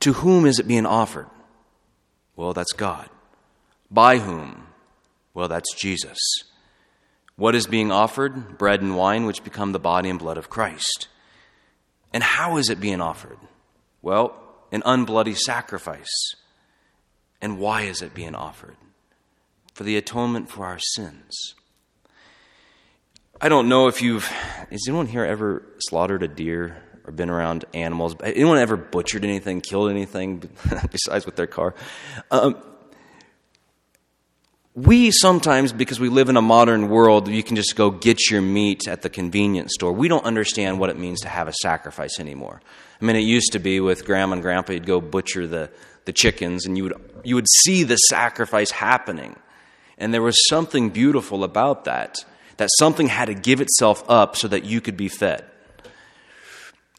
to 0.00 0.12
whom 0.12 0.44
is 0.44 0.58
it 0.58 0.68
being 0.68 0.86
offered? 0.86 1.26
Well, 2.36 2.52
that's 2.52 2.72
God. 2.72 3.08
By 3.90 4.18
whom? 4.18 4.66
Well, 5.32 5.48
that's 5.48 5.74
Jesus. 5.74 6.18
What 7.36 7.54
is 7.54 7.66
being 7.66 7.90
offered? 7.90 8.58
Bread 8.58 8.82
and 8.82 8.96
wine, 8.96 9.24
which 9.26 9.42
become 9.42 9.72
the 9.72 9.78
body 9.78 10.08
and 10.08 10.18
blood 10.18 10.38
of 10.38 10.50
Christ. 10.50 11.08
And 12.14 12.22
how 12.22 12.58
is 12.58 12.70
it 12.70 12.80
being 12.80 13.00
offered? 13.00 13.38
Well, 14.00 14.40
an 14.70 14.82
unbloody 14.82 15.36
sacrifice. 15.36 16.34
And 17.42 17.58
why 17.58 17.82
is 17.82 18.02
it 18.02 18.14
being 18.14 18.36
offered? 18.36 18.76
For 19.74 19.82
the 19.82 19.96
atonement 19.96 20.48
for 20.48 20.64
our 20.64 20.78
sins. 20.78 21.54
I 23.40 23.48
don't 23.48 23.68
know 23.68 23.88
if 23.88 24.00
you've. 24.00 24.26
Has 24.26 24.84
anyone 24.86 25.08
here 25.08 25.24
ever 25.24 25.66
slaughtered 25.78 26.22
a 26.22 26.28
deer 26.28 26.80
or 27.04 27.12
been 27.12 27.30
around 27.30 27.64
animals? 27.74 28.14
Anyone 28.22 28.58
ever 28.58 28.76
butchered 28.76 29.24
anything, 29.24 29.60
killed 29.60 29.90
anything 29.90 30.38
besides 30.92 31.26
with 31.26 31.34
their 31.34 31.48
car? 31.48 31.74
Um, 32.30 32.62
we 34.74 35.12
sometimes, 35.12 35.72
because 35.72 36.00
we 36.00 36.08
live 36.08 36.28
in 36.28 36.36
a 36.36 36.42
modern 36.42 36.88
world, 36.88 37.28
you 37.28 37.44
can 37.44 37.54
just 37.54 37.76
go 37.76 37.90
get 37.90 38.28
your 38.28 38.42
meat 38.42 38.88
at 38.88 39.02
the 39.02 39.08
convenience 39.08 39.72
store. 39.74 39.92
We 39.92 40.08
don't 40.08 40.24
understand 40.24 40.80
what 40.80 40.90
it 40.90 40.98
means 40.98 41.20
to 41.20 41.28
have 41.28 41.46
a 41.46 41.52
sacrifice 41.62 42.18
anymore. 42.18 42.60
I 43.00 43.04
mean, 43.04 43.14
it 43.14 43.20
used 43.20 43.52
to 43.52 43.60
be 43.60 43.78
with 43.78 44.04
grandma 44.04 44.34
and 44.34 44.42
grandpa, 44.42 44.72
you'd 44.72 44.86
go 44.86 45.00
butcher 45.00 45.46
the, 45.46 45.70
the 46.06 46.12
chickens 46.12 46.66
and 46.66 46.76
you 46.76 46.84
would, 46.84 46.94
you 47.22 47.36
would 47.36 47.46
see 47.62 47.84
the 47.84 47.96
sacrifice 47.96 48.72
happening. 48.72 49.36
And 49.96 50.12
there 50.12 50.22
was 50.22 50.48
something 50.48 50.90
beautiful 50.90 51.44
about 51.44 51.84
that, 51.84 52.24
that 52.56 52.68
something 52.78 53.06
had 53.06 53.26
to 53.26 53.34
give 53.34 53.60
itself 53.60 54.02
up 54.08 54.34
so 54.34 54.48
that 54.48 54.64
you 54.64 54.80
could 54.80 54.96
be 54.96 55.08
fed. 55.08 55.44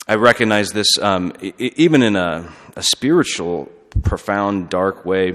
I 0.08 0.16
recognize 0.16 0.72
this 0.72 0.98
um, 1.02 1.34
even 1.42 2.04
in 2.04 2.16
a, 2.16 2.50
a 2.78 2.84
spiritual, 2.84 3.66
profound, 4.04 4.70
dark 4.70 5.04
way 5.04 5.34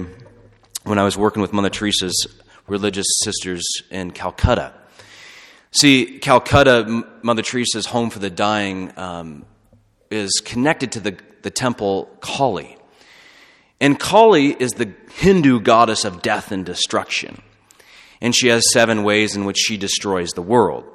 when 0.83 0.97
I 0.97 1.03
was 1.03 1.17
working 1.17 1.41
with 1.41 1.53
Mother 1.53 1.69
Teresa's 1.69 2.27
religious 2.67 3.07
sisters 3.23 3.63
in 3.89 4.11
Calcutta. 4.11 4.73
See, 5.71 6.19
Calcutta, 6.19 7.05
Mother 7.21 7.41
Teresa's 7.41 7.85
home 7.85 8.09
for 8.09 8.19
the 8.19 8.29
dying, 8.29 8.91
um, 8.97 9.45
is 10.09 10.41
connected 10.43 10.91
to 10.93 10.99
the, 10.99 11.17
the 11.43 11.49
temple 11.49 12.09
Kali. 12.19 12.77
And 13.79 13.99
Kali 13.99 14.49
is 14.49 14.73
the 14.73 14.93
Hindu 15.13 15.61
goddess 15.61 16.05
of 16.05 16.21
death 16.21 16.51
and 16.51 16.65
destruction. 16.65 17.41
And 18.19 18.35
she 18.35 18.49
has 18.49 18.63
seven 18.71 19.03
ways 19.03 19.35
in 19.35 19.45
which 19.45 19.57
she 19.57 19.77
destroys 19.77 20.31
the 20.31 20.41
world. 20.41 20.85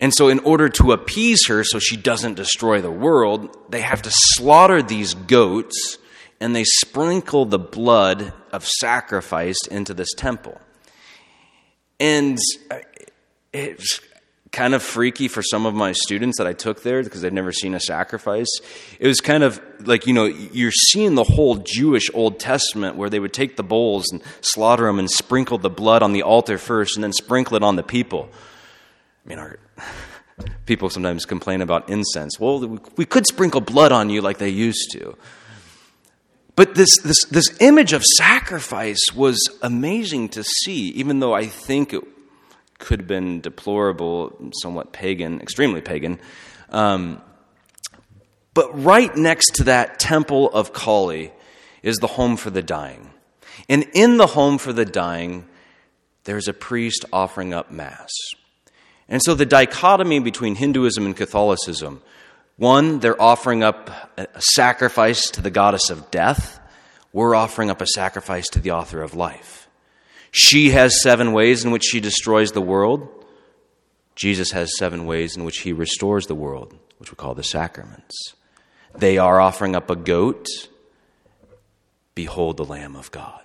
And 0.00 0.12
so, 0.12 0.28
in 0.28 0.40
order 0.40 0.68
to 0.68 0.92
appease 0.92 1.46
her 1.46 1.64
so 1.64 1.78
she 1.78 1.96
doesn't 1.96 2.34
destroy 2.34 2.80
the 2.80 2.90
world, 2.90 3.56
they 3.70 3.80
have 3.80 4.02
to 4.02 4.10
slaughter 4.12 4.82
these 4.82 5.14
goats 5.14 5.98
and 6.42 6.56
they 6.56 6.64
sprinkle 6.64 7.44
the 7.44 7.58
blood 7.58 8.32
of 8.50 8.66
sacrifice 8.66 9.64
into 9.70 9.94
this 9.94 10.12
temple. 10.16 10.60
And 12.00 12.36
uh, 12.68 12.78
it's 13.52 14.00
kind 14.50 14.74
of 14.74 14.82
freaky 14.82 15.28
for 15.28 15.40
some 15.40 15.66
of 15.66 15.74
my 15.74 15.92
students 15.92 16.38
that 16.38 16.48
I 16.48 16.52
took 16.52 16.82
there 16.82 17.00
because 17.04 17.20
they've 17.20 17.32
never 17.32 17.52
seen 17.52 17.74
a 17.74 17.80
sacrifice. 17.80 18.48
It 18.98 19.06
was 19.06 19.20
kind 19.20 19.44
of 19.44 19.62
like, 19.86 20.08
you 20.08 20.12
know, 20.12 20.24
you're 20.24 20.72
seeing 20.72 21.14
the 21.14 21.22
whole 21.22 21.58
Jewish 21.58 22.10
Old 22.12 22.40
Testament 22.40 22.96
where 22.96 23.08
they 23.08 23.20
would 23.20 23.32
take 23.32 23.56
the 23.56 23.62
bulls 23.62 24.10
and 24.10 24.20
slaughter 24.40 24.86
them 24.86 24.98
and 24.98 25.08
sprinkle 25.08 25.58
the 25.58 25.70
blood 25.70 26.02
on 26.02 26.12
the 26.12 26.24
altar 26.24 26.58
first 26.58 26.96
and 26.96 27.04
then 27.04 27.12
sprinkle 27.12 27.56
it 27.56 27.62
on 27.62 27.76
the 27.76 27.84
people. 27.84 28.28
I 29.24 29.28
mean, 29.28 29.38
our, 29.38 29.60
people 30.66 30.90
sometimes 30.90 31.24
complain 31.24 31.62
about 31.62 31.88
incense. 31.88 32.40
Well, 32.40 32.80
we 32.96 33.06
could 33.06 33.28
sprinkle 33.28 33.60
blood 33.60 33.92
on 33.92 34.10
you 34.10 34.22
like 34.22 34.38
they 34.38 34.48
used 34.48 34.90
to. 34.94 35.16
But 36.54 36.74
this, 36.74 36.98
this, 36.98 37.24
this 37.26 37.46
image 37.60 37.92
of 37.92 38.04
sacrifice 38.04 39.00
was 39.14 39.38
amazing 39.62 40.30
to 40.30 40.44
see, 40.44 40.88
even 40.90 41.20
though 41.20 41.32
I 41.32 41.46
think 41.46 41.94
it 41.94 42.02
could 42.78 43.00
have 43.00 43.08
been 43.08 43.40
deplorable, 43.40 44.36
somewhat 44.60 44.92
pagan, 44.92 45.40
extremely 45.40 45.80
pagan. 45.80 46.18
Um, 46.68 47.22
but 48.54 48.82
right 48.82 49.14
next 49.16 49.56
to 49.56 49.64
that 49.64 49.98
temple 49.98 50.50
of 50.50 50.72
Kali 50.72 51.32
is 51.82 51.96
the 51.98 52.06
home 52.06 52.36
for 52.36 52.50
the 52.50 52.62
dying. 52.62 53.10
And 53.68 53.86
in 53.94 54.18
the 54.18 54.26
home 54.26 54.58
for 54.58 54.72
the 54.72 54.84
dying, 54.84 55.46
there's 56.24 56.48
a 56.48 56.52
priest 56.52 57.04
offering 57.12 57.54
up 57.54 57.70
Mass. 57.70 58.10
And 59.08 59.22
so 59.22 59.34
the 59.34 59.46
dichotomy 59.46 60.18
between 60.18 60.54
Hinduism 60.54 61.06
and 61.06 61.16
Catholicism 61.16 62.02
one, 62.62 63.00
they're 63.00 63.20
offering 63.20 63.64
up 63.64 63.90
a 64.16 64.40
sacrifice 64.40 65.22
to 65.30 65.42
the 65.42 65.50
goddess 65.50 65.90
of 65.90 66.12
death. 66.12 66.60
We're 67.12 67.34
offering 67.34 67.70
up 67.70 67.80
a 67.80 67.86
sacrifice 67.88 68.48
to 68.50 68.60
the 68.60 68.70
author 68.70 69.02
of 69.02 69.16
life. 69.16 69.68
She 70.30 70.70
has 70.70 71.02
seven 71.02 71.32
ways 71.32 71.64
in 71.64 71.72
which 71.72 71.82
she 71.84 71.98
destroys 71.98 72.52
the 72.52 72.60
world. 72.60 73.08
Jesus 74.14 74.52
has 74.52 74.78
seven 74.78 75.06
ways 75.06 75.36
in 75.36 75.42
which 75.42 75.58
he 75.58 75.72
restores 75.72 76.26
the 76.26 76.36
world, 76.36 76.72
which 76.98 77.10
we 77.10 77.16
call 77.16 77.34
the 77.34 77.42
sacraments. 77.42 78.34
They 78.94 79.18
are 79.18 79.40
offering 79.40 79.74
up 79.74 79.90
a 79.90 79.96
goat. 79.96 80.46
Behold 82.14 82.58
the 82.58 82.64
Lamb 82.64 82.94
of 82.94 83.10
God. 83.10 83.42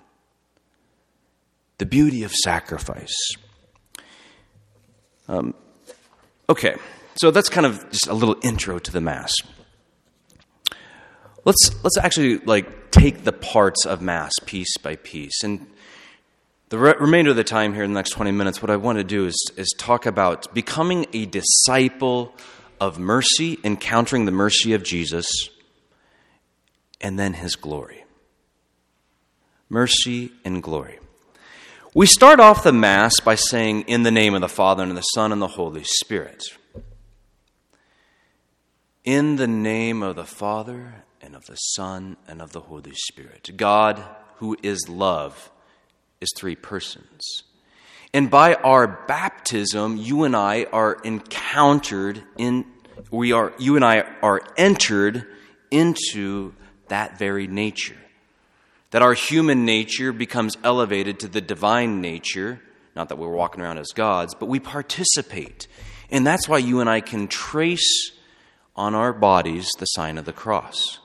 The 1.78 1.86
beauty 1.86 2.22
of 2.22 2.32
sacrifice. 2.32 3.32
Um, 5.26 5.54
okay. 6.48 6.76
So 7.18 7.32
that's 7.32 7.48
kind 7.48 7.66
of 7.66 7.90
just 7.90 8.06
a 8.06 8.14
little 8.14 8.36
intro 8.42 8.78
to 8.78 8.92
the 8.92 9.00
Mass. 9.00 9.34
Let's, 11.44 11.70
let's 11.82 11.98
actually 11.98 12.38
like 12.38 12.92
take 12.92 13.24
the 13.24 13.32
parts 13.32 13.84
of 13.86 14.00
Mass 14.00 14.32
piece 14.46 14.76
by 14.78 14.96
piece. 14.96 15.42
And 15.42 15.66
the 16.68 16.78
re- 16.78 16.94
remainder 17.00 17.30
of 17.30 17.36
the 17.36 17.42
time 17.42 17.74
here 17.74 17.82
in 17.82 17.92
the 17.92 17.98
next 17.98 18.10
20 18.10 18.30
minutes, 18.30 18.62
what 18.62 18.70
I 18.70 18.76
want 18.76 18.98
to 18.98 19.04
do 19.04 19.26
is, 19.26 19.50
is 19.56 19.74
talk 19.76 20.06
about 20.06 20.52
becoming 20.54 21.06
a 21.12 21.26
disciple 21.26 22.34
of 22.80 23.00
mercy, 23.00 23.58
encountering 23.64 24.24
the 24.24 24.30
mercy 24.30 24.74
of 24.74 24.84
Jesus, 24.84 25.26
and 27.00 27.18
then 27.18 27.32
his 27.32 27.56
glory. 27.56 28.04
Mercy 29.68 30.30
and 30.44 30.62
glory. 30.62 31.00
We 31.94 32.06
start 32.06 32.38
off 32.38 32.62
the 32.62 32.72
Mass 32.72 33.18
by 33.24 33.34
saying, 33.34 33.82
In 33.82 34.04
the 34.04 34.12
name 34.12 34.34
of 34.34 34.40
the 34.40 34.48
Father, 34.48 34.84
and 34.84 34.96
the 34.96 35.02
Son, 35.02 35.32
and 35.32 35.42
the 35.42 35.48
Holy 35.48 35.82
Spirit. 35.84 36.44
In 39.08 39.36
the 39.36 39.48
name 39.48 40.02
of 40.02 40.16
the 40.16 40.26
Father, 40.26 41.02
and 41.22 41.34
of 41.34 41.46
the 41.46 41.54
Son, 41.54 42.18
and 42.28 42.42
of 42.42 42.52
the 42.52 42.60
Holy 42.60 42.92
Spirit. 42.92 43.48
God, 43.56 44.04
who 44.34 44.54
is 44.62 44.86
love, 44.86 45.50
is 46.20 46.28
three 46.36 46.54
persons. 46.54 47.22
And 48.12 48.30
by 48.30 48.52
our 48.56 48.86
baptism, 48.86 49.96
you 49.96 50.24
and 50.24 50.36
I 50.36 50.64
are 50.64 50.98
encountered 51.04 52.22
in, 52.36 52.66
we 53.10 53.32
are, 53.32 53.54
you 53.58 53.76
and 53.76 53.84
I 53.86 54.00
are 54.20 54.42
entered 54.58 55.24
into 55.70 56.52
that 56.88 57.18
very 57.18 57.46
nature. 57.46 57.96
That 58.90 59.00
our 59.00 59.14
human 59.14 59.64
nature 59.64 60.12
becomes 60.12 60.58
elevated 60.62 61.20
to 61.20 61.28
the 61.28 61.40
divine 61.40 62.02
nature. 62.02 62.60
Not 62.94 63.08
that 63.08 63.16
we're 63.16 63.32
walking 63.32 63.62
around 63.62 63.78
as 63.78 63.88
gods, 63.94 64.34
but 64.34 64.50
we 64.50 64.60
participate. 64.60 65.66
And 66.10 66.26
that's 66.26 66.46
why 66.46 66.58
you 66.58 66.80
and 66.80 66.90
I 66.90 67.00
can 67.00 67.26
trace 67.26 68.12
on 68.78 68.94
our 68.94 69.12
bodies 69.12 69.68
the 69.78 69.86
sign 69.86 70.16
of 70.16 70.24
the 70.24 70.32
cross. 70.32 71.00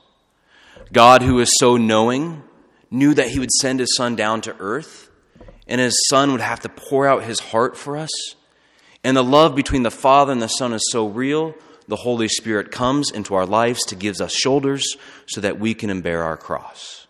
God, 0.92 1.22
who 1.22 1.40
is 1.40 1.52
so 1.58 1.76
knowing, 1.76 2.42
knew 2.90 3.12
that 3.12 3.28
He 3.28 3.40
would 3.40 3.50
send 3.50 3.80
His 3.80 3.94
Son 3.96 4.14
down 4.14 4.40
to 4.42 4.56
earth, 4.60 5.10
and 5.66 5.80
His 5.80 6.06
Son 6.08 6.32
would 6.32 6.40
have 6.40 6.60
to 6.60 6.68
pour 6.68 7.06
out 7.06 7.24
His 7.24 7.40
heart 7.40 7.76
for 7.76 7.96
us. 7.96 8.10
And 9.02 9.16
the 9.16 9.24
love 9.24 9.54
between 9.54 9.82
the 9.82 9.90
Father 9.90 10.32
and 10.32 10.40
the 10.40 10.48
Son 10.48 10.72
is 10.72 10.88
so 10.90 11.08
real, 11.08 11.54
the 11.88 11.96
Holy 11.96 12.28
Spirit 12.28 12.70
comes 12.70 13.10
into 13.10 13.34
our 13.34 13.44
lives 13.44 13.84
to 13.86 13.96
give 13.96 14.20
us 14.20 14.32
shoulders 14.32 14.96
so 15.26 15.40
that 15.40 15.58
we 15.58 15.74
can 15.74 16.00
bear 16.00 16.22
our 16.22 16.36
cross. 16.36 17.06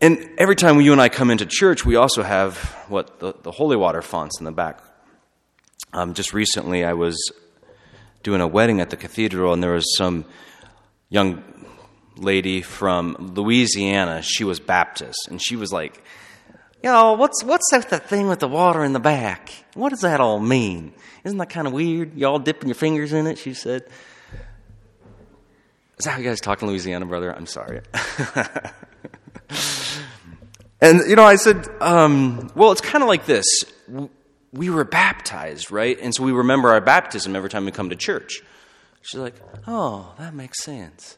And 0.00 0.30
every 0.36 0.56
time 0.56 0.80
you 0.80 0.90
and 0.90 1.00
I 1.00 1.08
come 1.08 1.30
into 1.30 1.46
church, 1.46 1.84
we 1.84 1.94
also 1.94 2.24
have 2.24 2.56
what 2.88 3.20
the, 3.20 3.34
the 3.40 3.52
holy 3.52 3.76
water 3.76 4.02
fonts 4.02 4.40
in 4.40 4.44
the 4.44 4.50
back. 4.50 4.80
Um, 5.92 6.14
just 6.14 6.32
recently, 6.32 6.84
I 6.84 6.94
was 6.94 7.16
doing 8.22 8.40
a 8.40 8.46
wedding 8.46 8.80
at 8.80 8.90
the 8.90 8.96
cathedral, 8.96 9.52
and 9.52 9.62
there 9.62 9.72
was 9.72 9.96
some 9.96 10.24
young 11.08 11.42
lady 12.16 12.62
from 12.62 13.16
Louisiana. 13.34 14.22
She 14.22 14.44
was 14.44 14.60
Baptist, 14.60 15.28
and 15.28 15.40
she 15.42 15.56
was 15.56 15.72
like, 15.72 16.02
"Yo, 16.82 17.14
what's 17.14 17.42
what's 17.44 17.70
that 17.70 18.08
thing 18.08 18.28
with 18.28 18.40
the 18.40 18.48
water 18.48 18.84
in 18.84 18.92
the 18.92 19.00
back? 19.00 19.52
What 19.74 19.90
does 19.90 20.00
that 20.00 20.20
all 20.20 20.40
mean? 20.40 20.92
Isn't 21.24 21.38
that 21.38 21.50
kind 21.50 21.66
of 21.66 21.72
weird? 21.72 22.16
Y'all 22.16 22.38
dipping 22.38 22.68
your 22.68 22.74
fingers 22.74 23.12
in 23.12 23.26
it?" 23.26 23.38
She 23.38 23.54
said. 23.54 23.84
Is 25.98 26.06
that 26.06 26.12
how 26.12 26.18
you 26.18 26.24
guys 26.24 26.40
talk 26.40 26.62
in 26.62 26.68
Louisiana, 26.68 27.06
brother? 27.06 27.32
I'm 27.32 27.46
sorry. 27.46 27.80
And, 30.82 31.08
you 31.08 31.14
know, 31.14 31.22
I 31.22 31.36
said, 31.36 31.68
um, 31.80 32.50
well, 32.56 32.72
it's 32.72 32.80
kind 32.80 33.04
of 33.04 33.08
like 33.08 33.24
this. 33.24 33.46
We 34.52 34.68
were 34.68 34.84
baptized, 34.84 35.70
right? 35.70 35.98
And 36.00 36.14
so 36.14 36.22
we 36.22 36.32
remember 36.32 36.70
our 36.70 36.80
baptism 36.80 37.34
every 37.34 37.48
time 37.48 37.64
we 37.64 37.72
come 37.72 37.90
to 37.90 37.96
church. 37.96 38.42
She's 39.00 39.18
like, 39.18 39.34
oh, 39.66 40.14
that 40.18 40.34
makes 40.34 40.62
sense. 40.62 41.16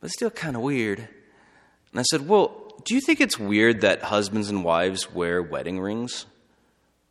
But 0.00 0.10
still 0.10 0.30
kind 0.30 0.54
of 0.54 0.62
weird. 0.62 0.98
And 0.98 2.00
I 2.00 2.02
said, 2.02 2.28
well, 2.28 2.72
do 2.84 2.94
you 2.94 3.00
think 3.00 3.20
it's 3.20 3.38
weird 3.38 3.80
that 3.80 4.02
husbands 4.02 4.50
and 4.50 4.62
wives 4.62 5.12
wear 5.12 5.42
wedding 5.42 5.80
rings? 5.80 6.26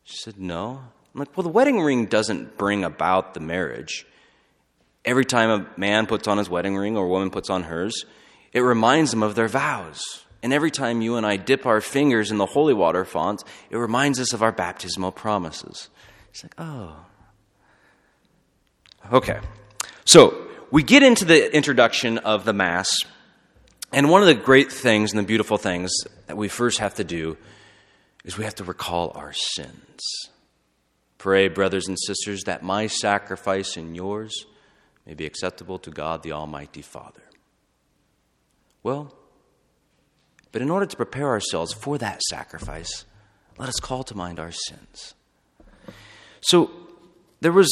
She 0.03 0.17
said, 0.17 0.39
no. 0.39 0.81
I'm 1.13 1.19
like, 1.19 1.35
well, 1.35 1.43
the 1.43 1.49
wedding 1.49 1.81
ring 1.81 2.05
doesn't 2.05 2.57
bring 2.57 2.83
about 2.83 3.33
the 3.33 3.39
marriage. 3.39 4.05
Every 5.03 5.25
time 5.25 5.49
a 5.49 5.79
man 5.79 6.05
puts 6.05 6.27
on 6.27 6.37
his 6.37 6.49
wedding 6.49 6.77
ring 6.77 6.95
or 6.95 7.05
a 7.05 7.09
woman 7.09 7.31
puts 7.31 7.49
on 7.49 7.63
hers, 7.63 8.05
it 8.53 8.61
reminds 8.61 9.11
them 9.11 9.23
of 9.23 9.35
their 9.35 9.47
vows. 9.47 10.23
And 10.43 10.53
every 10.53 10.71
time 10.71 11.01
you 11.01 11.15
and 11.15 11.25
I 11.25 11.37
dip 11.37 11.65
our 11.65 11.81
fingers 11.81 12.31
in 12.31 12.37
the 12.37 12.45
holy 12.45 12.73
water 12.73 13.05
font, 13.05 13.43
it 13.69 13.77
reminds 13.77 14.19
us 14.19 14.33
of 14.33 14.43
our 14.43 14.51
baptismal 14.51 15.11
promises. 15.11 15.89
It's 16.29 16.43
like, 16.43 16.53
oh. 16.57 17.05
Okay. 19.11 19.39
So 20.05 20.47
we 20.69 20.83
get 20.83 21.03
into 21.03 21.25
the 21.25 21.55
introduction 21.55 22.17
of 22.19 22.45
the 22.45 22.53
Mass. 22.53 22.95
And 23.91 24.09
one 24.09 24.21
of 24.21 24.27
the 24.27 24.35
great 24.35 24.71
things 24.71 25.11
and 25.11 25.19
the 25.19 25.23
beautiful 25.23 25.57
things 25.57 25.91
that 26.27 26.37
we 26.37 26.49
first 26.49 26.79
have 26.79 26.95
to 26.95 27.03
do 27.03 27.37
is 28.25 28.37
we 28.37 28.43
have 28.43 28.55
to 28.55 28.63
recall 28.63 29.11
our 29.15 29.33
sins. 29.33 30.01
Pray, 31.17 31.47
brothers 31.47 31.87
and 31.87 31.97
sisters, 32.05 32.43
that 32.43 32.61
my 32.61 32.87
sacrifice 32.87 33.77
and 33.77 33.95
yours 33.95 34.45
may 35.05 35.13
be 35.13 35.25
acceptable 35.25 35.79
to 35.79 35.89
God 35.89 36.21
the 36.21 36.33
Almighty 36.33 36.81
Father. 36.81 37.23
Well, 38.83 39.16
but 40.57 40.63
in 40.63 40.71
order 40.71 40.87
to 40.87 40.97
prepare 40.97 41.27
ourselves 41.27 41.71
for 41.71 41.99
that 41.99 42.19
sacrifice, 42.23 43.05
let 43.59 43.69
us 43.69 43.79
call 43.79 44.03
to 44.03 44.17
mind 44.17 44.39
our 44.39 44.51
sins. 44.51 45.13
So, 46.41 46.71
there 47.41 47.51
was 47.51 47.69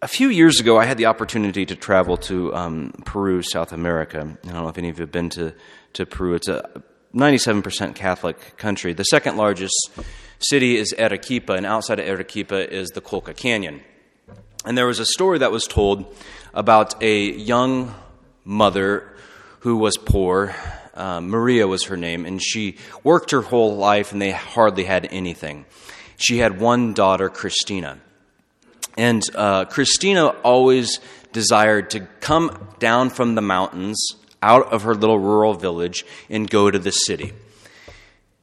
a 0.00 0.06
few 0.06 0.28
years 0.28 0.60
ago, 0.60 0.78
I 0.78 0.84
had 0.84 0.98
the 0.98 1.06
opportunity 1.06 1.66
to 1.66 1.74
travel 1.74 2.16
to 2.18 2.54
um, 2.54 2.92
Peru, 3.04 3.42
South 3.42 3.72
America. 3.72 4.20
I 4.20 4.46
don't 4.46 4.54
know 4.54 4.68
if 4.68 4.78
any 4.78 4.88
of 4.88 4.98
you 4.98 5.02
have 5.02 5.10
been 5.10 5.30
to, 5.30 5.52
to 5.94 6.06
Peru. 6.06 6.34
It's 6.34 6.46
a 6.46 6.80
97% 7.12 7.96
Catholic 7.96 8.56
country. 8.56 8.92
The 8.92 9.02
second 9.02 9.36
largest 9.36 9.74
city 10.38 10.76
is 10.76 10.94
Arequipa, 10.96 11.54
and 11.54 11.66
outside 11.66 11.98
of 11.98 12.06
Arequipa 12.06 12.72
is 12.72 12.90
the 12.90 13.00
Colca 13.00 13.36
Canyon. 13.36 13.80
And 14.64 14.78
there 14.78 14.86
was 14.86 15.00
a 15.00 15.06
story 15.06 15.40
that 15.40 15.50
was 15.50 15.64
told 15.64 16.14
about 16.54 17.02
a 17.02 17.32
young 17.32 17.92
mother 18.44 19.12
who 19.58 19.78
was 19.78 19.96
poor. 19.96 20.54
Uh, 20.96 21.20
Maria 21.20 21.66
was 21.66 21.84
her 21.84 21.96
name, 21.96 22.24
and 22.24 22.42
she 22.42 22.76
worked 23.04 23.30
her 23.30 23.42
whole 23.42 23.76
life, 23.76 24.12
and 24.12 24.20
they 24.20 24.32
hardly 24.32 24.84
had 24.84 25.06
anything. 25.10 25.66
She 26.16 26.38
had 26.38 26.60
one 26.60 26.94
daughter, 26.94 27.28
Christina. 27.28 27.98
And 28.96 29.22
uh, 29.34 29.66
Christina 29.66 30.28
always 30.42 31.00
desired 31.32 31.90
to 31.90 32.00
come 32.20 32.68
down 32.78 33.10
from 33.10 33.34
the 33.34 33.42
mountains 33.42 33.98
out 34.42 34.72
of 34.72 34.84
her 34.84 34.94
little 34.94 35.18
rural 35.18 35.52
village 35.52 36.04
and 36.30 36.48
go 36.48 36.70
to 36.70 36.78
the 36.78 36.90
city. 36.90 37.32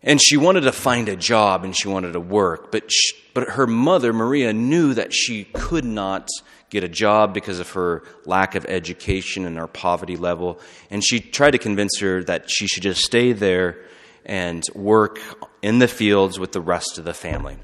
And 0.03 0.21
she 0.21 0.37
wanted 0.37 0.61
to 0.61 0.71
find 0.71 1.07
a 1.09 1.15
job 1.15 1.63
and 1.63 1.75
she 1.75 1.87
wanted 1.87 2.11
to 2.13 2.19
work, 2.19 2.71
but, 2.71 2.91
she, 2.91 3.15
but 3.33 3.51
her 3.51 3.65
mother, 3.65 4.11
Maria, 4.11 4.51
knew 4.53 4.93
that 4.93 5.13
she 5.13 5.45
could 5.45 5.85
not 5.85 6.27
get 6.73 6.83
a 6.83 6.89
job 6.89 7.33
because 7.33 7.59
of 7.59 7.69
her 7.71 8.03
lack 8.25 8.55
of 8.55 8.65
education 8.65 9.45
and 9.45 9.57
her 9.57 9.67
poverty 9.67 10.17
level. 10.17 10.59
And 10.89 11.03
she 11.03 11.19
tried 11.19 11.51
to 11.51 11.57
convince 11.57 11.99
her 11.99 12.23
that 12.23 12.49
she 12.49 12.67
should 12.67 12.83
just 12.83 13.01
stay 13.01 13.31
there 13.31 13.85
and 14.25 14.63
work 14.73 15.19
in 15.61 15.79
the 15.79 15.87
fields 15.87 16.39
with 16.39 16.51
the 16.51 16.61
rest 16.61 16.97
of 16.97 17.05
the 17.05 17.13
family. 17.13 17.57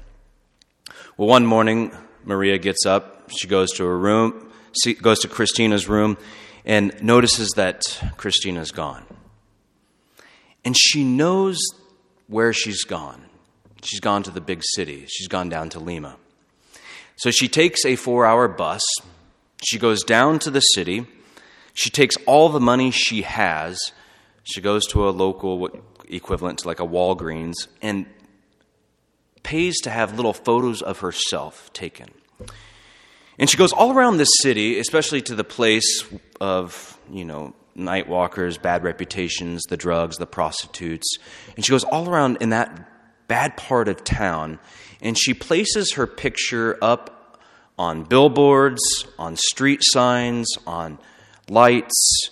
Well, 1.16 1.28
one 1.28 1.44
morning, 1.44 1.92
Maria 2.24 2.56
gets 2.56 2.86
up, 2.86 3.30
she 3.30 3.48
goes 3.48 3.70
to 3.72 3.84
her 3.84 3.98
room, 3.98 4.50
goes 5.02 5.18
to 5.20 5.28
Christina's 5.28 5.88
room, 5.88 6.16
and 6.64 6.94
notices 7.02 7.50
that 7.56 7.82
Christina's 8.16 8.70
gone. 8.70 9.04
And 10.64 10.76
she 10.78 11.04
knows 11.04 11.58
where 12.28 12.52
she's 12.52 12.84
gone. 12.84 13.24
She's 13.82 14.00
gone 14.00 14.22
to 14.24 14.30
the 14.30 14.40
big 14.40 14.62
city, 14.74 15.06
she's 15.08 15.28
gone 15.28 15.48
down 15.48 15.70
to 15.70 15.80
Lima. 15.80 16.16
So 17.20 17.30
she 17.30 17.48
takes 17.48 17.84
a 17.84 17.96
four 17.96 18.24
hour 18.24 18.48
bus, 18.48 18.80
she 19.62 19.78
goes 19.78 20.02
down 20.02 20.38
to 20.38 20.50
the 20.50 20.60
city, 20.60 21.06
she 21.74 21.90
takes 21.90 22.16
all 22.24 22.48
the 22.48 22.60
money 22.60 22.90
she 22.90 23.22
has, 23.22 23.78
she 24.42 24.62
goes 24.62 24.86
to 24.86 25.06
a 25.06 25.10
local 25.10 25.68
equivalent 26.08 26.60
to 26.60 26.68
like 26.68 26.80
a 26.80 26.86
Walgreens, 26.86 27.68
and 27.82 28.06
pays 29.42 29.78
to 29.82 29.90
have 29.90 30.16
little 30.16 30.32
photos 30.32 30.80
of 30.80 31.00
herself 31.00 31.70
taken. 31.74 32.08
And 33.38 33.50
she 33.50 33.58
goes 33.58 33.72
all 33.74 33.92
around 33.92 34.16
this 34.16 34.30
city, 34.40 34.78
especially 34.78 35.20
to 35.22 35.34
the 35.34 35.44
place 35.44 36.04
of, 36.40 36.98
you 37.10 37.26
know, 37.26 37.54
night 37.74 38.08
walkers, 38.08 38.56
bad 38.56 38.82
reputations, 38.82 39.60
the 39.68 39.76
drugs, 39.76 40.16
the 40.16 40.26
prostitutes. 40.26 41.18
And 41.54 41.64
she 41.66 41.70
goes 41.70 41.84
all 41.84 42.08
around 42.08 42.38
in 42.40 42.48
that 42.50 43.28
bad 43.28 43.58
part 43.58 43.88
of 43.88 44.04
town, 44.04 44.58
and 45.02 45.18
she 45.18 45.34
places 45.34 45.94
her 45.94 46.06
picture 46.06 46.78
up 46.82 47.38
on 47.78 48.04
billboards, 48.04 48.80
on 49.18 49.36
street 49.36 49.80
signs, 49.82 50.48
on 50.66 50.98
lights, 51.48 52.30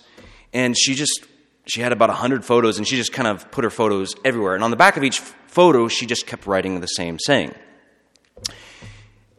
and 0.53 0.77
she 0.77 0.95
just 0.95 1.25
she 1.65 1.81
had 1.81 1.91
about 1.91 2.09
100 2.09 2.43
photos 2.43 2.77
and 2.77 2.87
she 2.87 2.95
just 2.95 3.13
kind 3.13 3.27
of 3.27 3.51
put 3.51 3.63
her 3.63 3.69
photos 3.69 4.15
everywhere. 4.25 4.55
And 4.55 4.63
on 4.63 4.71
the 4.71 4.77
back 4.77 4.97
of 4.97 5.03
each 5.03 5.19
photo, 5.19 5.87
she 5.87 6.05
just 6.05 6.25
kept 6.25 6.47
writing 6.47 6.79
the 6.79 6.87
same 6.87 7.19
saying. 7.19 7.53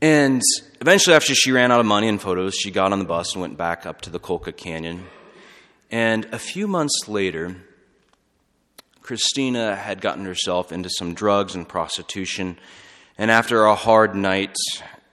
And 0.01 0.40
eventually, 0.81 1.14
after 1.14 1.35
she 1.35 1.53
ran 1.53 1.71
out 1.71 1.81
of 1.81 1.87
money 1.87 2.09
and 2.09 2.21
photos, 2.21 2.55
she 2.55 2.71
got 2.71 2.93
on 2.93 2.99
the 3.01 3.05
bus 3.05 3.35
and 3.35 3.43
went 3.43 3.59
back 3.59 3.85
up 3.85 4.01
to 4.03 4.11
the 4.11 4.21
Colca 4.21 4.57
Canyon. 4.57 5.07
And 5.90 6.27
a 6.33 6.38
few 6.38 6.66
months 6.66 7.09
later, 7.09 7.57
Christina 9.03 9.77
had 9.77 10.01
gotten 10.01 10.25
herself 10.25 10.73
into 10.73 10.88
some 10.88 11.14
drugs 11.14 11.55
and 11.55 11.69
prostitution. 11.69 12.59
And 13.20 13.30
after 13.30 13.66
a 13.66 13.74
hard 13.74 14.14
night, 14.14 14.56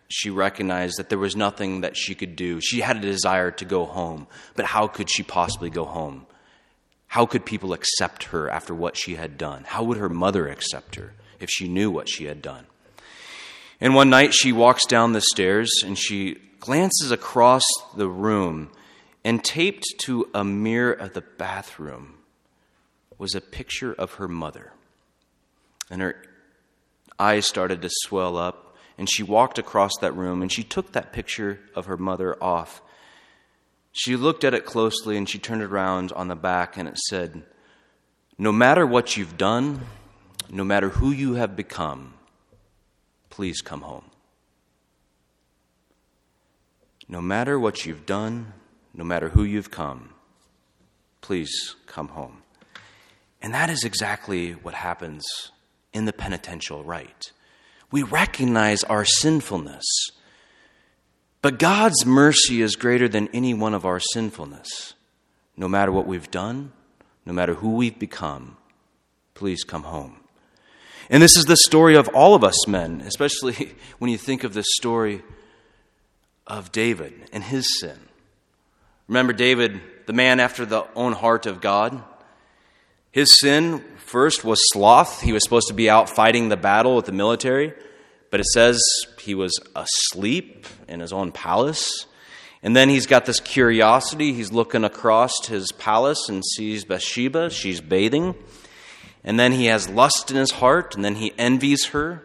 she 0.07 0.29
recognized 0.29 0.97
that 0.97 1.09
there 1.09 1.17
was 1.17 1.35
nothing 1.35 1.81
that 1.81 1.97
she 1.97 2.15
could 2.15 2.37
do. 2.37 2.61
She 2.61 2.79
had 2.79 2.95
a 2.95 3.01
desire 3.01 3.51
to 3.51 3.65
go 3.65 3.83
home, 3.83 4.27
but 4.55 4.63
how 4.63 4.87
could 4.87 5.09
she 5.09 5.23
possibly 5.23 5.69
go 5.69 5.83
home? 5.83 6.25
How 7.07 7.25
could 7.25 7.45
people 7.45 7.73
accept 7.73 8.23
her 8.31 8.49
after 8.49 8.73
what 8.73 8.95
she 8.95 9.15
had 9.15 9.37
done? 9.37 9.65
How 9.65 9.83
would 9.83 9.97
her 9.97 10.07
mother 10.07 10.47
accept 10.47 10.95
her 10.95 11.15
if 11.41 11.49
she 11.49 11.67
knew 11.67 11.91
what 11.91 12.07
she 12.07 12.27
had 12.27 12.41
done? 12.41 12.65
And 13.81 13.93
one 13.93 14.09
night 14.09 14.33
she 14.33 14.53
walks 14.53 14.85
down 14.85 15.11
the 15.11 15.19
stairs 15.19 15.69
and 15.83 15.97
she 15.97 16.37
glances 16.61 17.11
across 17.11 17.65
the 17.97 18.07
room, 18.07 18.71
and 19.25 19.43
taped 19.43 19.83
to 20.05 20.29
a 20.33 20.45
mirror 20.45 20.93
of 20.93 21.11
the 21.11 21.25
bathroom 21.37 22.19
was 23.17 23.35
a 23.35 23.41
picture 23.41 23.91
of 23.91 24.13
her 24.13 24.29
mother. 24.29 24.71
And 25.89 26.01
her 26.01 26.15
eyes 27.19 27.47
started 27.47 27.81
to 27.81 27.89
swell 27.91 28.37
up, 28.37 28.75
and 28.97 29.09
she 29.09 29.23
walked 29.23 29.59
across 29.59 29.91
that 30.01 30.15
room 30.15 30.41
and 30.41 30.51
she 30.51 30.63
took 30.63 30.91
that 30.91 31.13
picture 31.13 31.59
of 31.75 31.85
her 31.85 31.97
mother 31.97 32.41
off 32.43 32.81
she 33.97 34.15
looked 34.15 34.43
at 34.43 34.53
it 34.53 34.63
closely 34.63 35.17
and 35.17 35.27
she 35.27 35.39
turned 35.39 35.63
it 35.63 35.71
around 35.71 36.11
on 36.11 36.27
the 36.27 36.35
back 36.35 36.77
and 36.77 36.87
it 36.87 36.99
said, 37.09 37.41
No 38.37 38.51
matter 38.51 38.85
what 38.85 39.17
you've 39.17 39.37
done, 39.37 39.87
no 40.51 40.63
matter 40.63 40.89
who 40.89 41.09
you 41.09 41.33
have 41.33 41.55
become, 41.55 42.13
please 43.31 43.59
come 43.59 43.81
home. 43.81 44.05
No 47.09 47.21
matter 47.21 47.59
what 47.59 47.87
you've 47.87 48.05
done, 48.05 48.53
no 48.93 49.03
matter 49.03 49.29
who 49.29 49.43
you've 49.43 49.71
come, 49.71 50.13
please 51.21 51.75
come 51.87 52.09
home. 52.09 52.43
And 53.41 53.51
that 53.55 53.71
is 53.71 53.83
exactly 53.83 54.51
what 54.51 54.75
happens 54.75 55.25
in 55.97 56.05
the 56.05 56.13
penitential 56.13 56.83
rite. 56.83 57.31
We 57.91 58.03
recognize 58.03 58.83
our 58.83 59.03
sinfulness. 59.03 59.83
But 61.41 61.59
God's 61.59 62.05
mercy 62.05 62.61
is 62.61 62.75
greater 62.75 63.09
than 63.09 63.29
any 63.33 63.53
one 63.53 63.73
of 63.73 63.83
our 63.83 63.99
sinfulness. 63.99 64.93
No 65.55 65.67
matter 65.67 65.91
what 65.91 66.05
we've 66.05 66.29
done, 66.29 66.71
no 67.25 67.33
matter 67.33 67.55
who 67.55 67.71
we've 67.71 67.97
become, 67.97 68.57
please 69.33 69.63
come 69.63 69.83
home. 69.83 70.17
And 71.09 71.23
this 71.23 71.35
is 71.35 71.45
the 71.45 71.57
story 71.57 71.95
of 71.95 72.09
all 72.09 72.35
of 72.35 72.43
us 72.43 72.67
men, 72.67 73.01
especially 73.01 73.75
when 73.97 74.11
you 74.11 74.17
think 74.17 74.43
of 74.43 74.53
the 74.53 74.63
story 74.63 75.23
of 76.45 76.71
David 76.71 77.13
and 77.33 77.43
his 77.43 77.79
sin. 77.79 77.97
Remember 79.07 79.33
David, 79.33 79.81
the 80.05 80.13
man 80.13 80.39
after 80.39 80.65
the 80.65 80.85
own 80.95 81.13
heart 81.13 81.45
of 81.47 81.59
God? 81.59 82.03
His 83.17 83.39
sin 83.39 83.83
first 83.97 84.45
was 84.45 84.59
sloth. 84.71 85.21
He 85.21 85.33
was 85.33 85.43
supposed 85.43 85.69
to 85.69 85.73
be 85.73 85.89
out 85.89 86.07
fighting 86.07 86.49
the 86.49 86.55
battle 86.55 86.95
with 86.95 87.07
the 87.07 87.11
military. 87.11 87.73
But 88.29 88.41
it 88.41 88.45
says 88.45 88.79
he 89.19 89.33
was 89.33 89.59
asleep 89.75 90.67
in 90.87 90.99
his 90.99 91.11
own 91.11 91.31
palace. 91.31 92.05
And 92.61 92.75
then 92.75 92.89
he's 92.89 93.07
got 93.07 93.25
this 93.25 93.39
curiosity. 93.39 94.33
He's 94.33 94.51
looking 94.51 94.83
across 94.83 95.47
his 95.47 95.71
palace 95.71 96.29
and 96.29 96.45
sees 96.45 96.85
Bathsheba. 96.85 97.49
She's 97.49 97.81
bathing. 97.81 98.35
and 99.23 99.39
then 99.39 99.51
he 99.51 99.65
has 99.65 99.89
lust 99.89 100.29
in 100.29 100.37
his 100.37 100.51
heart, 100.51 100.95
and 100.95 101.03
then 101.03 101.15
he 101.15 101.33
envies 101.39 101.87
her, 101.87 102.23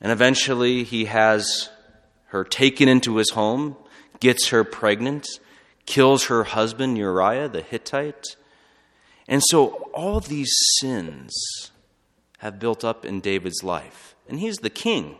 and 0.00 0.10
eventually 0.10 0.82
he 0.82 1.04
has 1.04 1.70
her 2.26 2.42
taken 2.42 2.88
into 2.88 3.18
his 3.18 3.30
home, 3.30 3.76
gets 4.18 4.48
her 4.48 4.64
pregnant, 4.64 5.28
kills 5.86 6.24
her 6.24 6.42
husband 6.42 6.98
Uriah 6.98 7.48
the 7.48 7.62
Hittite. 7.62 8.34
And 9.28 9.42
so 9.48 9.90
all 9.94 10.20
these 10.20 10.52
sins 10.80 11.32
have 12.38 12.58
built 12.58 12.84
up 12.84 13.04
in 13.04 13.20
David's 13.20 13.62
life, 13.62 14.16
and 14.28 14.40
he's 14.40 14.56
the 14.56 14.70
king. 14.70 15.16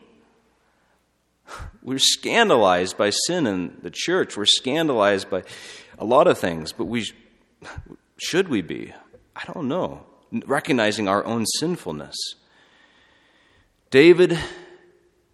We're 1.83 1.99
scandalized 1.99 2.97
by 2.97 3.11
sin 3.11 3.47
in 3.47 3.79
the 3.83 3.91
church. 3.91 4.37
We're 4.37 4.47
scandalized 4.47 5.31
by 5.31 5.43
a 5.99 6.05
lot 6.05 6.27
of 6.27 6.39
things, 6.39 6.73
but 6.73 6.87
we 6.87 7.07
should 8.17 8.49
we 8.49 8.63
be? 8.63 8.93
I 9.35 9.45
don't 9.53 9.69
know. 9.69 10.07
Recognizing 10.47 11.09
our 11.09 11.25
own 11.25 11.45
sinfulness. 11.47 12.17
David 13.91 14.39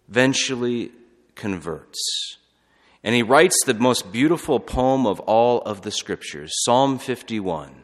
eventually 0.09 0.91
converts. 1.35 2.37
And 3.03 3.15
he 3.15 3.23
writes 3.23 3.55
the 3.65 3.73
most 3.73 4.11
beautiful 4.11 4.59
poem 4.59 5.05
of 5.05 5.19
all 5.21 5.61
of 5.61 5.83
the 5.83 5.91
scriptures, 5.91 6.51
Psalm 6.65 6.99
51, 6.99 7.83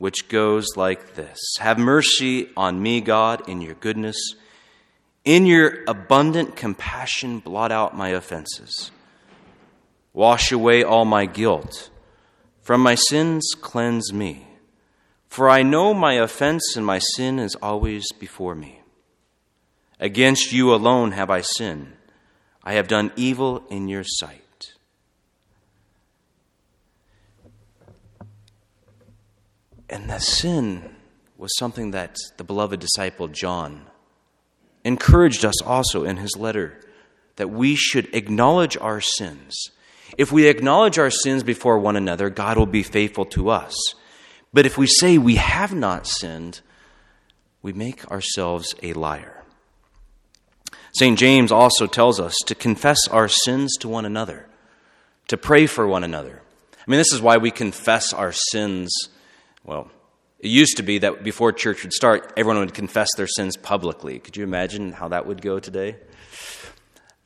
which 0.00 0.28
goes 0.28 0.66
like 0.76 1.14
this 1.14 1.38
Have 1.60 1.78
mercy 1.78 2.48
on 2.56 2.82
me, 2.82 3.02
God, 3.02 3.46
in 3.48 3.60
your 3.60 3.74
goodness. 3.74 4.16
In 5.26 5.44
your 5.44 5.84
abundant 5.86 6.56
compassion, 6.56 7.38
blot 7.40 7.70
out 7.70 7.94
my 7.94 8.08
offenses. 8.08 8.90
Wash 10.14 10.50
away 10.50 10.82
all 10.82 11.04
my 11.04 11.26
guilt. 11.26 11.90
From 12.62 12.80
my 12.80 12.94
sins, 12.94 13.52
cleanse 13.60 14.10
me. 14.10 14.46
For 15.28 15.50
I 15.50 15.62
know 15.62 15.92
my 15.92 16.14
offense 16.14 16.76
and 16.76 16.86
my 16.86 16.98
sin 16.98 17.38
is 17.38 17.54
always 17.56 18.10
before 18.18 18.54
me. 18.54 18.80
Against 20.00 20.50
you 20.50 20.74
alone 20.74 21.12
have 21.12 21.28
I 21.28 21.42
sinned. 21.42 21.92
I 22.64 22.72
have 22.72 22.88
done 22.88 23.12
evil 23.16 23.64
in 23.68 23.86
your 23.86 24.04
sight. 24.04 24.39
And 29.90 30.08
that 30.08 30.22
sin 30.22 30.94
was 31.36 31.50
something 31.58 31.90
that 31.90 32.16
the 32.36 32.44
beloved 32.44 32.80
disciple 32.80 33.28
John 33.28 33.86
encouraged 34.84 35.44
us 35.44 35.60
also 35.60 36.04
in 36.04 36.16
his 36.16 36.36
letter 36.36 36.80
that 37.36 37.48
we 37.48 37.74
should 37.74 38.14
acknowledge 38.14 38.76
our 38.76 39.00
sins. 39.00 39.70
If 40.16 40.30
we 40.30 40.46
acknowledge 40.46 40.98
our 40.98 41.10
sins 41.10 41.42
before 41.42 41.78
one 41.78 41.96
another, 41.96 42.30
God 42.30 42.56
will 42.56 42.66
be 42.66 42.82
faithful 42.84 43.24
to 43.26 43.50
us. 43.50 43.74
But 44.52 44.64
if 44.64 44.78
we 44.78 44.86
say 44.86 45.18
we 45.18 45.36
have 45.36 45.74
not 45.74 46.06
sinned, 46.06 46.60
we 47.62 47.72
make 47.72 48.08
ourselves 48.10 48.74
a 48.82 48.92
liar. 48.92 49.42
St. 50.92 51.18
James 51.18 51.52
also 51.52 51.86
tells 51.86 52.20
us 52.20 52.34
to 52.46 52.54
confess 52.54 53.08
our 53.08 53.28
sins 53.28 53.76
to 53.78 53.88
one 53.88 54.04
another, 54.04 54.46
to 55.28 55.36
pray 55.36 55.66
for 55.66 55.86
one 55.86 56.04
another. 56.04 56.42
I 56.74 56.90
mean, 56.90 56.98
this 56.98 57.12
is 57.12 57.20
why 57.20 57.36
we 57.36 57.50
confess 57.50 58.12
our 58.12 58.32
sins. 58.32 58.92
Well, 59.64 59.90
it 60.38 60.48
used 60.48 60.78
to 60.78 60.82
be 60.82 60.98
that 60.98 61.22
before 61.22 61.52
church 61.52 61.82
would 61.82 61.92
start, 61.92 62.32
everyone 62.36 62.60
would 62.60 62.74
confess 62.74 63.08
their 63.16 63.26
sins 63.26 63.56
publicly. 63.56 64.18
Could 64.18 64.36
you 64.36 64.44
imagine 64.44 64.92
how 64.92 65.08
that 65.08 65.26
would 65.26 65.42
go 65.42 65.58
today? 65.58 65.96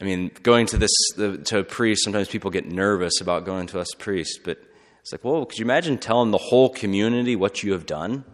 I 0.00 0.04
mean, 0.04 0.32
going 0.42 0.66
to 0.66 0.76
this 0.76 0.90
to 1.16 1.58
a 1.58 1.64
priest, 1.64 2.04
sometimes 2.04 2.28
people 2.28 2.50
get 2.50 2.66
nervous 2.66 3.20
about 3.20 3.44
going 3.44 3.68
to 3.68 3.78
us 3.78 3.88
priests, 3.96 4.38
but 4.42 4.58
it's 5.00 5.12
like, 5.12 5.24
well, 5.24 5.46
could 5.46 5.58
you 5.58 5.64
imagine 5.64 5.98
telling 5.98 6.30
the 6.30 6.38
whole 6.38 6.68
community 6.68 7.36
what 7.36 7.62
you 7.62 7.72
have 7.72 7.86
done? 7.86 8.24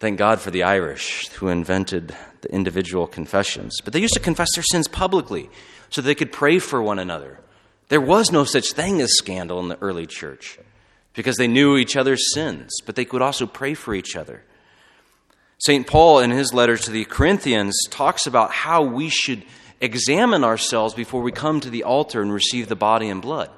Thank 0.00 0.18
God 0.18 0.40
for 0.40 0.50
the 0.50 0.64
Irish 0.64 1.28
who 1.28 1.48
invented 1.48 2.14
the 2.40 2.52
individual 2.52 3.06
confessions. 3.06 3.80
But 3.82 3.92
they 3.92 4.00
used 4.00 4.14
to 4.14 4.20
confess 4.20 4.48
their 4.54 4.64
sins 4.64 4.88
publicly 4.88 5.48
so 5.88 6.02
they 6.02 6.14
could 6.14 6.32
pray 6.32 6.58
for 6.58 6.82
one 6.82 6.98
another. 6.98 7.40
There 7.88 8.00
was 8.00 8.32
no 8.32 8.44
such 8.44 8.72
thing 8.72 9.00
as 9.00 9.16
scandal 9.16 9.60
in 9.60 9.68
the 9.68 9.78
early 9.80 10.06
church 10.06 10.58
because 11.14 11.36
they 11.36 11.48
knew 11.48 11.76
each 11.76 11.96
other's 11.96 12.32
sins, 12.32 12.72
but 12.86 12.96
they 12.96 13.04
could 13.04 13.22
also 13.22 13.46
pray 13.46 13.74
for 13.74 13.94
each 13.94 14.16
other. 14.16 14.44
St. 15.58 15.86
Paul, 15.86 16.18
in 16.20 16.30
his 16.30 16.52
letter 16.52 16.76
to 16.76 16.90
the 16.90 17.04
Corinthians, 17.04 17.78
talks 17.90 18.26
about 18.26 18.50
how 18.50 18.82
we 18.82 19.08
should 19.08 19.44
examine 19.80 20.44
ourselves 20.44 20.94
before 20.94 21.22
we 21.22 21.32
come 21.32 21.60
to 21.60 21.70
the 21.70 21.84
altar 21.84 22.22
and 22.22 22.32
receive 22.32 22.68
the 22.68 22.76
body 22.76 23.08
and 23.08 23.22
blood. 23.22 23.50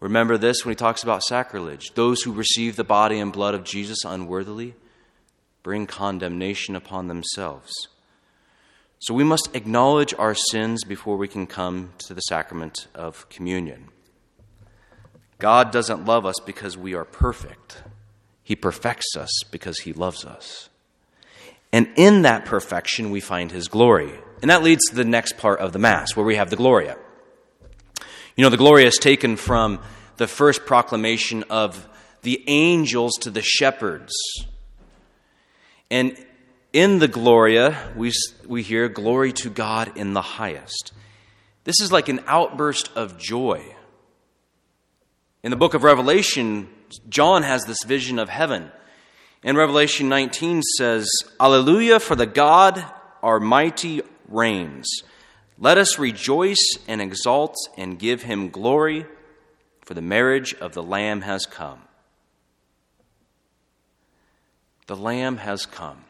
Remember 0.00 0.36
this 0.36 0.64
when 0.64 0.72
he 0.72 0.76
talks 0.76 1.02
about 1.02 1.22
sacrilege. 1.22 1.92
Those 1.94 2.22
who 2.22 2.32
receive 2.32 2.76
the 2.76 2.84
body 2.84 3.18
and 3.18 3.32
blood 3.32 3.54
of 3.54 3.64
Jesus 3.64 4.04
unworthily 4.04 4.74
bring 5.62 5.86
condemnation 5.86 6.76
upon 6.76 7.08
themselves. 7.08 7.72
So 8.98 9.14
we 9.14 9.24
must 9.24 9.54
acknowledge 9.54 10.12
our 10.18 10.34
sins 10.34 10.84
before 10.84 11.16
we 11.16 11.28
can 11.28 11.46
come 11.46 11.94
to 12.06 12.12
the 12.12 12.20
sacrament 12.20 12.86
of 12.94 13.26
communion. 13.30 13.88
God 15.38 15.72
doesn't 15.72 16.04
love 16.04 16.26
us 16.26 16.36
because 16.44 16.76
we 16.76 16.94
are 16.94 17.04
perfect, 17.04 17.82
He 18.42 18.56
perfects 18.56 19.16
us 19.16 19.30
because 19.50 19.80
He 19.80 19.92
loves 19.92 20.24
us. 20.24 20.68
And 21.72 21.88
in 21.96 22.22
that 22.22 22.44
perfection, 22.44 23.10
we 23.10 23.20
find 23.20 23.50
His 23.50 23.68
glory. 23.68 24.12
And 24.42 24.50
that 24.50 24.62
leads 24.62 24.84
to 24.90 24.94
the 24.94 25.04
next 25.04 25.38
part 25.38 25.58
of 25.60 25.72
the 25.72 25.78
Mass, 25.78 26.14
where 26.14 26.24
we 26.24 26.36
have 26.36 26.50
the 26.50 26.56
Gloria. 26.56 26.96
You 28.36 28.42
know, 28.42 28.50
the 28.50 28.56
Gloria 28.56 28.86
is 28.86 28.98
taken 28.98 29.36
from 29.36 29.80
the 30.16 30.26
first 30.26 30.66
proclamation 30.66 31.44
of 31.50 31.88
the 32.22 32.42
angels 32.46 33.14
to 33.22 33.30
the 33.30 33.42
shepherds. 33.42 34.12
And 35.90 36.16
in 36.72 36.98
the 36.98 37.08
Gloria, 37.08 37.92
we, 37.96 38.12
we 38.46 38.62
hear, 38.62 38.88
Glory 38.88 39.32
to 39.34 39.50
God 39.50 39.96
in 39.96 40.12
the 40.12 40.22
highest. 40.22 40.92
This 41.64 41.80
is 41.80 41.92
like 41.92 42.08
an 42.08 42.20
outburst 42.26 42.90
of 42.96 43.18
joy. 43.18 43.73
In 45.44 45.50
the 45.50 45.56
book 45.56 45.74
of 45.74 45.82
Revelation, 45.82 46.70
John 47.10 47.42
has 47.42 47.66
this 47.66 47.84
vision 47.84 48.18
of 48.18 48.30
heaven. 48.30 48.72
In 49.42 49.56
Revelation 49.56 50.08
19 50.08 50.62
says, 50.62 51.06
Alleluia, 51.38 52.00
for 52.00 52.16
the 52.16 52.24
God 52.24 52.82
our 53.22 53.38
mighty 53.38 54.00
reigns. 54.26 54.88
Let 55.58 55.76
us 55.76 55.98
rejoice 55.98 56.78
and 56.88 57.02
exult 57.02 57.56
and 57.76 57.98
give 57.98 58.22
him 58.22 58.48
glory, 58.48 59.04
for 59.82 59.92
the 59.92 60.00
marriage 60.00 60.54
of 60.54 60.72
the 60.72 60.82
Lamb 60.82 61.20
has 61.20 61.44
come. 61.44 61.82
The 64.86 64.96
Lamb 64.96 65.36
has 65.36 65.66
come. 65.66 66.06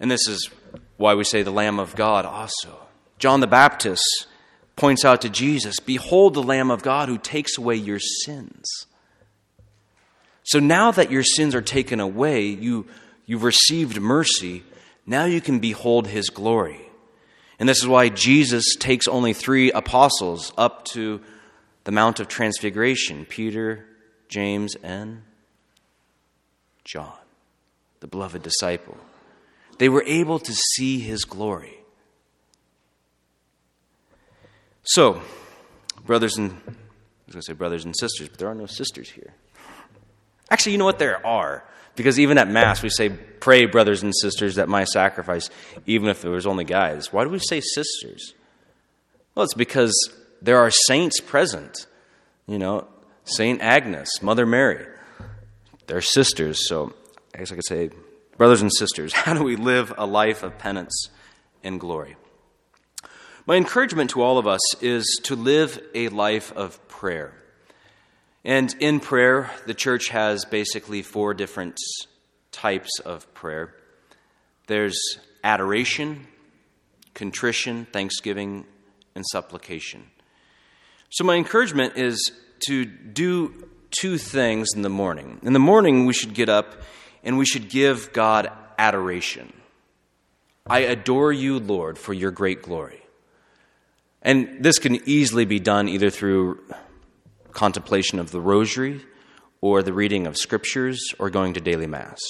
And 0.00 0.10
this 0.10 0.26
is 0.26 0.48
why 0.96 1.12
we 1.12 1.24
say 1.24 1.42
the 1.42 1.50
Lamb 1.50 1.78
of 1.78 1.96
God 1.96 2.24
also. 2.24 2.78
John 3.18 3.40
the 3.40 3.46
Baptist 3.46 4.26
points 4.76 5.04
out 5.04 5.22
to 5.22 5.28
Jesus 5.28 5.80
Behold 5.80 6.34
the 6.34 6.42
Lamb 6.42 6.70
of 6.70 6.82
God 6.82 7.08
who 7.08 7.18
takes 7.18 7.58
away 7.58 7.76
your 7.76 8.00
sins. 8.00 8.86
So 10.44 10.58
now 10.58 10.90
that 10.90 11.10
your 11.10 11.22
sins 11.22 11.54
are 11.54 11.62
taken 11.62 12.00
away, 12.00 12.46
you, 12.46 12.86
you've 13.26 13.44
received 13.44 14.00
mercy, 14.00 14.64
now 15.06 15.24
you 15.24 15.40
can 15.40 15.60
behold 15.60 16.08
his 16.08 16.30
glory. 16.30 16.80
And 17.58 17.68
this 17.68 17.78
is 17.78 17.86
why 17.86 18.08
Jesus 18.08 18.74
takes 18.76 19.06
only 19.06 19.32
three 19.34 19.70
apostles 19.70 20.52
up 20.58 20.84
to 20.86 21.20
the 21.84 21.92
Mount 21.92 22.18
of 22.18 22.28
Transfiguration 22.28 23.24
Peter, 23.24 23.86
James, 24.28 24.74
and 24.82 25.22
John, 26.84 27.12
the 28.00 28.08
beloved 28.08 28.42
disciple. 28.42 28.96
They 29.78 29.88
were 29.88 30.04
able 30.06 30.38
to 30.40 30.52
see 30.52 30.98
his 30.98 31.24
glory. 31.24 31.81
So, 34.84 35.22
brothers 36.04 36.36
and 36.36 36.50
I 36.50 36.54
was 37.26 37.34
going 37.34 37.40
to 37.40 37.42
say 37.42 37.52
brothers 37.52 37.84
and 37.84 37.96
sisters, 37.96 38.28
but 38.28 38.38
there 38.38 38.48
are 38.48 38.54
no 38.54 38.66
sisters 38.66 39.08
here. 39.08 39.34
Actually, 40.50 40.72
you 40.72 40.78
know 40.78 40.84
what? 40.84 40.98
There 40.98 41.24
are. 41.26 41.64
Because 41.94 42.18
even 42.18 42.38
at 42.38 42.48
Mass, 42.48 42.82
we 42.82 42.88
say, 42.88 43.10
Pray, 43.10 43.66
brothers 43.66 44.02
and 44.02 44.14
sisters, 44.14 44.56
that 44.56 44.68
my 44.68 44.84
sacrifice, 44.84 45.50
even 45.86 46.08
if 46.08 46.22
there 46.22 46.30
was 46.30 46.46
only 46.46 46.64
guys. 46.64 47.12
Why 47.12 47.24
do 47.24 47.30
we 47.30 47.38
say 47.38 47.60
sisters? 47.60 48.34
Well, 49.34 49.44
it's 49.44 49.54
because 49.54 49.94
there 50.40 50.58
are 50.58 50.70
saints 50.70 51.20
present. 51.20 51.86
You 52.46 52.58
know, 52.58 52.86
Saint 53.24 53.60
Agnes, 53.60 54.22
Mother 54.22 54.46
Mary. 54.46 54.86
They're 55.86 56.00
sisters. 56.00 56.68
So 56.68 56.92
I 57.34 57.38
guess 57.38 57.52
I 57.52 57.54
could 57.54 57.66
say, 57.66 57.90
brothers 58.36 58.62
and 58.62 58.72
sisters, 58.72 59.12
how 59.14 59.34
do 59.34 59.42
we 59.42 59.56
live 59.56 59.92
a 59.96 60.06
life 60.06 60.42
of 60.42 60.58
penance 60.58 61.08
and 61.62 61.78
glory? 61.80 62.16
My 63.44 63.56
encouragement 63.56 64.10
to 64.10 64.22
all 64.22 64.38
of 64.38 64.46
us 64.46 64.60
is 64.80 65.04
to 65.24 65.34
live 65.34 65.80
a 65.96 66.08
life 66.10 66.52
of 66.52 66.86
prayer. 66.86 67.32
And 68.44 68.72
in 68.78 69.00
prayer, 69.00 69.50
the 69.66 69.74
church 69.74 70.10
has 70.10 70.44
basically 70.44 71.02
four 71.02 71.34
different 71.34 71.76
types 72.52 73.00
of 73.00 73.32
prayer 73.34 73.74
there's 74.68 74.96
adoration, 75.42 76.28
contrition, 77.14 77.84
thanksgiving, 77.92 78.64
and 79.16 79.24
supplication. 79.32 80.04
So, 81.10 81.24
my 81.24 81.34
encouragement 81.34 81.96
is 81.96 82.30
to 82.68 82.84
do 82.84 83.68
two 83.90 84.18
things 84.18 84.68
in 84.76 84.82
the 84.82 84.88
morning. 84.88 85.40
In 85.42 85.52
the 85.52 85.58
morning, 85.58 86.06
we 86.06 86.12
should 86.12 86.32
get 86.32 86.48
up 86.48 86.80
and 87.24 87.38
we 87.38 87.44
should 87.44 87.68
give 87.68 88.12
God 88.12 88.52
adoration. 88.78 89.52
I 90.64 90.80
adore 90.80 91.32
you, 91.32 91.58
Lord, 91.58 91.98
for 91.98 92.14
your 92.14 92.30
great 92.30 92.62
glory. 92.62 93.01
And 94.22 94.62
this 94.62 94.78
can 94.78 94.96
easily 95.08 95.44
be 95.44 95.58
done 95.58 95.88
either 95.88 96.10
through 96.10 96.60
contemplation 97.52 98.18
of 98.18 98.30
the 98.30 98.40
rosary 98.40 99.02
or 99.60 99.82
the 99.82 99.92
reading 99.92 100.26
of 100.26 100.36
scriptures 100.36 101.00
or 101.18 101.28
going 101.30 101.54
to 101.54 101.60
daily 101.60 101.86
mass. 101.86 102.20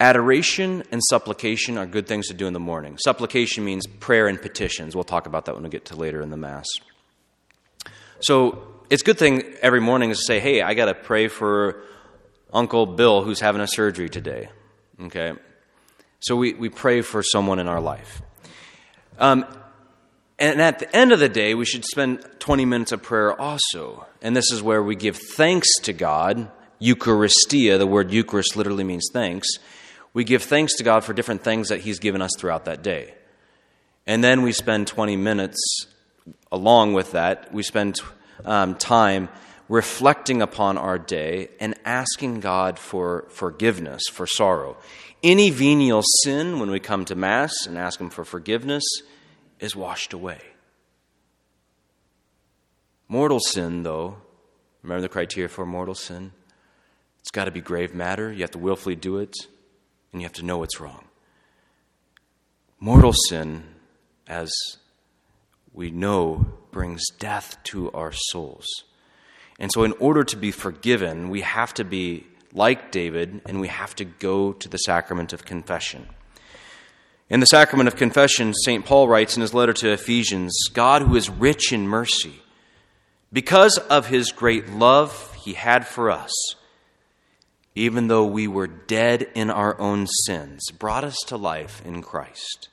Adoration 0.00 0.82
and 0.90 1.00
supplication 1.08 1.78
are 1.78 1.86
good 1.86 2.06
things 2.06 2.26
to 2.26 2.34
do 2.34 2.46
in 2.46 2.52
the 2.52 2.60
morning. 2.60 2.98
Supplication 2.98 3.64
means 3.64 3.86
prayer 3.86 4.26
and 4.26 4.42
petitions. 4.42 4.94
We'll 4.94 5.04
talk 5.04 5.26
about 5.26 5.44
that 5.44 5.54
when 5.54 5.62
we 5.62 5.70
get 5.70 5.86
to 5.86 5.96
later 5.96 6.20
in 6.20 6.30
the 6.30 6.36
Mass. 6.36 6.66
So 8.18 8.66
it's 8.90 9.02
a 9.02 9.04
good 9.04 9.18
thing 9.18 9.44
every 9.62 9.80
morning 9.80 10.10
is 10.10 10.18
to 10.18 10.24
say, 10.24 10.40
hey, 10.40 10.62
I 10.62 10.74
got 10.74 10.86
to 10.86 10.94
pray 10.94 11.28
for 11.28 11.84
Uncle 12.52 12.86
Bill 12.86 13.22
who's 13.22 13.40
having 13.40 13.60
a 13.60 13.68
surgery 13.68 14.08
today. 14.08 14.48
Okay? 15.00 15.32
So 16.20 16.34
we, 16.36 16.54
we 16.54 16.70
pray 16.70 17.00
for 17.00 17.22
someone 17.22 17.58
in 17.58 17.68
our 17.68 17.80
life. 17.80 18.20
Um, 19.18 19.46
and 20.38 20.60
at 20.60 20.78
the 20.78 20.96
end 20.96 21.12
of 21.12 21.18
the 21.18 21.28
day, 21.28 21.54
we 21.54 21.64
should 21.64 21.84
spend 21.84 22.26
20 22.38 22.64
minutes 22.64 22.92
of 22.92 23.02
prayer 23.02 23.38
also. 23.40 24.06
And 24.20 24.34
this 24.34 24.50
is 24.52 24.62
where 24.62 24.82
we 24.82 24.96
give 24.96 25.16
thanks 25.16 25.68
to 25.82 25.92
God. 25.92 26.50
Eucharistia, 26.80 27.78
the 27.78 27.86
word 27.86 28.10
Eucharist 28.10 28.56
literally 28.56 28.84
means 28.84 29.08
thanks 29.12 29.48
we 30.14 30.22
give 30.22 30.44
thanks 30.44 30.76
to 30.76 30.84
God 30.84 31.04
for 31.04 31.12
different 31.12 31.42
things 31.42 31.68
that 31.68 31.80
He's 31.80 31.98
given 31.98 32.22
us 32.22 32.30
throughout 32.38 32.64
that 32.64 32.82
day. 32.82 33.14
And 34.06 34.22
then 34.22 34.42
we 34.42 34.52
spend 34.52 34.86
20 34.86 35.16
minutes 35.16 35.58
along 36.50 36.94
with 36.94 37.12
that, 37.12 37.52
we 37.52 37.62
spend 37.62 38.00
um, 38.44 38.76
time 38.76 39.28
reflecting 39.68 40.40
upon 40.40 40.78
our 40.78 40.98
day 40.98 41.48
and 41.58 41.74
asking 41.84 42.40
God 42.40 42.78
for 42.78 43.26
forgiveness, 43.28 44.02
for 44.10 44.26
sorrow. 44.26 44.76
Any 45.22 45.50
venial 45.50 46.02
sin, 46.22 46.60
when 46.60 46.70
we 46.70 46.80
come 46.80 47.04
to 47.06 47.14
Mass 47.14 47.66
and 47.66 47.76
ask 47.76 48.00
Him 48.00 48.08
for 48.08 48.24
forgiveness, 48.24 48.84
is 49.64 49.74
washed 49.74 50.12
away. 50.12 50.40
Mortal 53.08 53.40
sin, 53.40 53.82
though, 53.82 54.18
remember 54.82 55.02
the 55.02 55.08
criteria 55.08 55.48
for 55.48 55.66
mortal 55.66 55.94
sin? 55.94 56.32
It's 57.20 57.30
got 57.30 57.46
to 57.46 57.50
be 57.50 57.60
grave 57.60 57.94
matter. 57.94 58.32
You 58.32 58.42
have 58.42 58.50
to 58.52 58.58
willfully 58.58 58.96
do 58.96 59.18
it 59.18 59.34
and 60.12 60.20
you 60.20 60.26
have 60.26 60.34
to 60.34 60.44
know 60.44 60.62
it's 60.62 60.80
wrong. 60.80 61.04
Mortal 62.78 63.14
sin, 63.28 63.64
as 64.26 64.52
we 65.72 65.90
know, 65.90 66.46
brings 66.70 67.02
death 67.18 67.56
to 67.64 67.90
our 67.92 68.12
souls. 68.12 68.66
And 69.58 69.72
so, 69.72 69.84
in 69.84 69.92
order 69.92 70.24
to 70.24 70.36
be 70.36 70.50
forgiven, 70.50 71.30
we 71.30 71.40
have 71.40 71.72
to 71.74 71.84
be 71.84 72.26
like 72.52 72.90
David 72.90 73.40
and 73.46 73.60
we 73.60 73.68
have 73.68 73.94
to 73.96 74.04
go 74.04 74.52
to 74.52 74.68
the 74.68 74.78
sacrament 74.78 75.32
of 75.32 75.44
confession. 75.44 76.08
In 77.30 77.40
the 77.40 77.46
sacrament 77.46 77.88
of 77.88 77.96
confession, 77.96 78.52
St. 78.54 78.84
Paul 78.84 79.08
writes 79.08 79.36
in 79.36 79.40
his 79.40 79.54
letter 79.54 79.72
to 79.74 79.92
Ephesians 79.92 80.68
God, 80.72 81.02
who 81.02 81.16
is 81.16 81.30
rich 81.30 81.72
in 81.72 81.88
mercy, 81.88 82.42
because 83.32 83.78
of 83.78 84.08
his 84.08 84.30
great 84.30 84.68
love 84.68 85.34
he 85.34 85.54
had 85.54 85.86
for 85.86 86.10
us 86.10 86.32
even 87.74 88.06
though 88.06 88.24
we 88.24 88.46
were 88.46 88.66
dead 88.66 89.28
in 89.34 89.50
our 89.50 89.78
own 89.80 90.06
sins, 90.26 90.70
brought 90.78 91.04
us 91.04 91.16
to 91.26 91.36
life 91.36 91.82
in 91.84 92.02
Christ. 92.02 92.68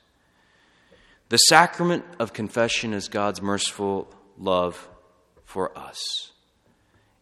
The 1.28 1.38
sacrament 1.38 2.04
of 2.18 2.32
confession 2.32 2.92
is 2.92 3.08
God's 3.08 3.42
merciful 3.42 4.12
love 4.38 4.88
for 5.44 5.76
us. 5.76 6.30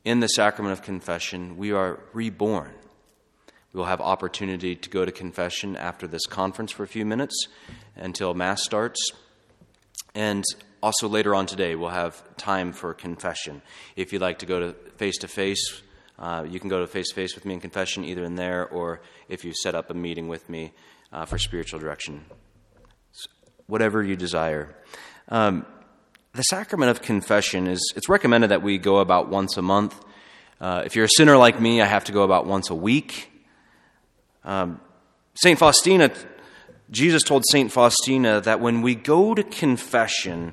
In 0.04 0.20
the 0.20 0.28
sacrament 0.28 0.72
of 0.72 0.82
confession, 0.82 1.56
we 1.56 1.72
are 1.72 2.00
reborn. 2.12 2.72
We 3.72 3.78
will 3.78 3.86
have 3.86 4.00
opportunity 4.00 4.74
to 4.74 4.90
go 4.90 5.04
to 5.04 5.12
confession 5.12 5.76
after 5.76 6.06
this 6.06 6.26
conference 6.26 6.72
for 6.72 6.82
a 6.82 6.88
few 6.88 7.06
minutes 7.06 7.46
until 7.94 8.34
Mass 8.34 8.64
starts. 8.64 9.12
And 10.14 10.44
also 10.82 11.08
later 11.08 11.34
on 11.34 11.46
today, 11.46 11.76
we'll 11.76 11.90
have 11.90 12.36
time 12.36 12.72
for 12.72 12.92
confession. 12.94 13.62
If 13.94 14.12
you'd 14.12 14.22
like 14.22 14.40
to 14.40 14.46
go 14.46 14.58
to 14.58 14.72
face 14.96 15.18
to 15.18 15.28
face, 15.28 15.82
you 16.48 16.58
can 16.58 16.68
go 16.68 16.80
to 16.80 16.86
face 16.86 17.10
to 17.10 17.14
face 17.14 17.34
with 17.34 17.44
me 17.44 17.54
in 17.54 17.60
confession 17.60 18.04
either 18.04 18.24
in 18.24 18.34
there 18.34 18.66
or 18.68 19.02
if 19.28 19.44
you 19.44 19.52
set 19.54 19.74
up 19.74 19.90
a 19.90 19.94
meeting 19.94 20.26
with 20.26 20.48
me 20.48 20.72
uh, 21.12 21.24
for 21.24 21.38
spiritual 21.38 21.78
direction. 21.78 22.24
Whatever 23.66 24.02
you 24.02 24.16
desire. 24.16 24.76
Um, 25.28 25.64
the 26.34 26.42
sacrament 26.42 26.90
of 26.90 27.02
confession 27.02 27.66
is 27.66 27.92
it's 27.96 28.08
recommended 28.08 28.50
that 28.50 28.62
we 28.62 28.78
go 28.78 28.98
about 28.98 29.28
once 29.28 29.56
a 29.56 29.62
month. 29.62 29.94
Uh, 30.60 30.82
if 30.84 30.96
you're 30.96 31.06
a 31.06 31.10
sinner 31.16 31.36
like 31.36 31.60
me, 31.60 31.80
I 31.80 31.86
have 31.86 32.04
to 32.04 32.12
go 32.12 32.22
about 32.22 32.46
once 32.46 32.70
a 32.70 32.74
week. 32.74 33.29
Um, 34.44 34.80
Saint 35.34 35.58
Faustina, 35.58 36.10
Jesus 36.90 37.22
told 37.22 37.44
Saint 37.50 37.70
Faustina 37.72 38.40
that 38.40 38.60
when 38.60 38.82
we 38.82 38.94
go 38.94 39.34
to 39.34 39.42
confession, 39.42 40.52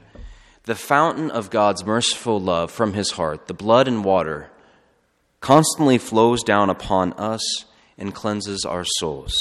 the 0.63 0.75
fountain 0.75 1.31
of 1.31 1.49
God's 1.49 1.85
merciful 1.85 2.39
love 2.39 2.71
from 2.71 2.93
His 2.93 3.11
heart, 3.11 3.47
the 3.47 3.53
blood 3.53 3.87
and 3.87 4.03
water 4.03 4.49
constantly 5.39 5.97
flows 5.97 6.43
down 6.43 6.69
upon 6.69 7.13
us 7.13 7.65
and 7.97 8.13
cleanses 8.13 8.65
our 8.65 8.83
souls. 8.83 9.33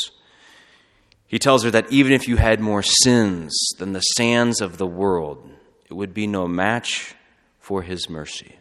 He 1.26 1.38
tells 1.38 1.64
her 1.64 1.70
that 1.70 1.90
even 1.90 2.12
if 2.12 2.28
you 2.28 2.36
had 2.36 2.60
more 2.60 2.82
sins 2.82 3.52
than 3.78 3.92
the 3.92 4.00
sands 4.00 4.60
of 4.60 4.78
the 4.78 4.86
world, 4.86 5.50
it 5.90 5.94
would 5.94 6.14
be 6.14 6.26
no 6.26 6.46
match 6.46 7.14
for 7.58 7.82
his 7.82 8.08
mercy. 8.08 8.56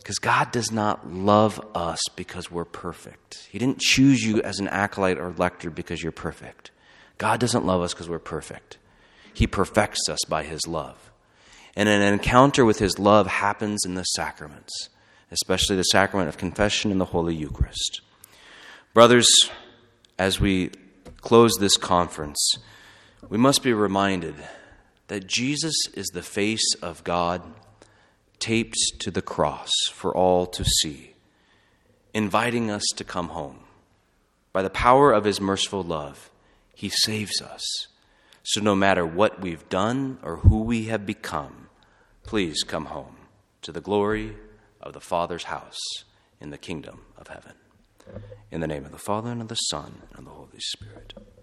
Because 0.00 0.18
God 0.18 0.50
does 0.50 0.72
not 0.72 1.12
love 1.12 1.60
us 1.74 2.00
because 2.16 2.50
we're 2.50 2.64
perfect. 2.64 3.46
He 3.50 3.58
didn't 3.58 3.80
choose 3.80 4.24
you 4.24 4.42
as 4.42 4.58
an 4.58 4.68
acolyte 4.68 5.18
or 5.18 5.32
lector 5.36 5.70
because 5.70 6.02
you're 6.02 6.12
perfect. 6.12 6.70
God 7.18 7.38
doesn't 7.38 7.66
love 7.66 7.82
us 7.82 7.92
because 7.92 8.08
we're 8.08 8.18
perfect. 8.18 8.78
He 9.32 9.46
perfects 9.46 10.08
us 10.08 10.20
by 10.28 10.42
his 10.42 10.66
love. 10.66 11.10
And 11.76 11.88
an 11.88 12.02
encounter 12.02 12.64
with 12.64 12.78
his 12.78 12.98
love 12.98 13.26
happens 13.26 13.84
in 13.84 13.94
the 13.94 14.02
sacraments 14.02 14.88
especially 15.30 15.76
the 15.76 15.82
sacrament 15.84 16.28
of 16.28 16.36
confession 16.36 16.90
and 16.90 17.00
the 17.00 17.06
Holy 17.06 17.34
Eucharist. 17.34 18.00
Brothers, 18.92 19.28
as 20.18 20.40
we 20.40 20.70
close 21.20 21.52
this 21.58 21.76
conference, 21.76 22.54
we 23.28 23.38
must 23.38 23.62
be 23.62 23.72
reminded 23.72 24.34
that 25.08 25.26
Jesus 25.26 25.74
is 25.94 26.06
the 26.08 26.22
face 26.22 26.74
of 26.82 27.04
God 27.04 27.42
taped 28.40 28.76
to 28.98 29.10
the 29.10 29.22
cross 29.22 29.70
for 29.92 30.16
all 30.16 30.46
to 30.46 30.64
see, 30.64 31.14
inviting 32.12 32.70
us 32.70 32.82
to 32.96 33.04
come 33.04 33.28
home. 33.28 33.60
By 34.52 34.62
the 34.62 34.70
power 34.70 35.12
of 35.12 35.24
his 35.24 35.40
merciful 35.40 35.82
love, 35.82 36.30
he 36.74 36.88
saves 36.88 37.40
us. 37.40 37.62
So 38.42 38.60
no 38.60 38.74
matter 38.74 39.06
what 39.06 39.40
we've 39.40 39.68
done 39.68 40.18
or 40.22 40.38
who 40.38 40.62
we 40.62 40.86
have 40.86 41.06
become, 41.06 41.68
please 42.24 42.62
come 42.62 42.86
home 42.86 43.16
to 43.62 43.70
the 43.70 43.80
glory 43.80 44.36
of 44.80 44.94
the 44.94 45.00
Father's 45.00 45.44
house 45.44 45.78
in 46.40 46.50
the 46.50 46.58
kingdom 46.58 47.02
of 47.16 47.28
heaven. 47.28 47.52
In 48.50 48.60
the 48.60 48.66
name 48.66 48.84
of 48.84 48.92
the 48.92 48.98
Father, 48.98 49.30
and 49.30 49.42
of 49.42 49.48
the 49.48 49.54
Son, 49.54 50.02
and 50.10 50.20
of 50.20 50.24
the 50.24 50.30
Holy 50.30 50.58
Spirit. 50.58 51.12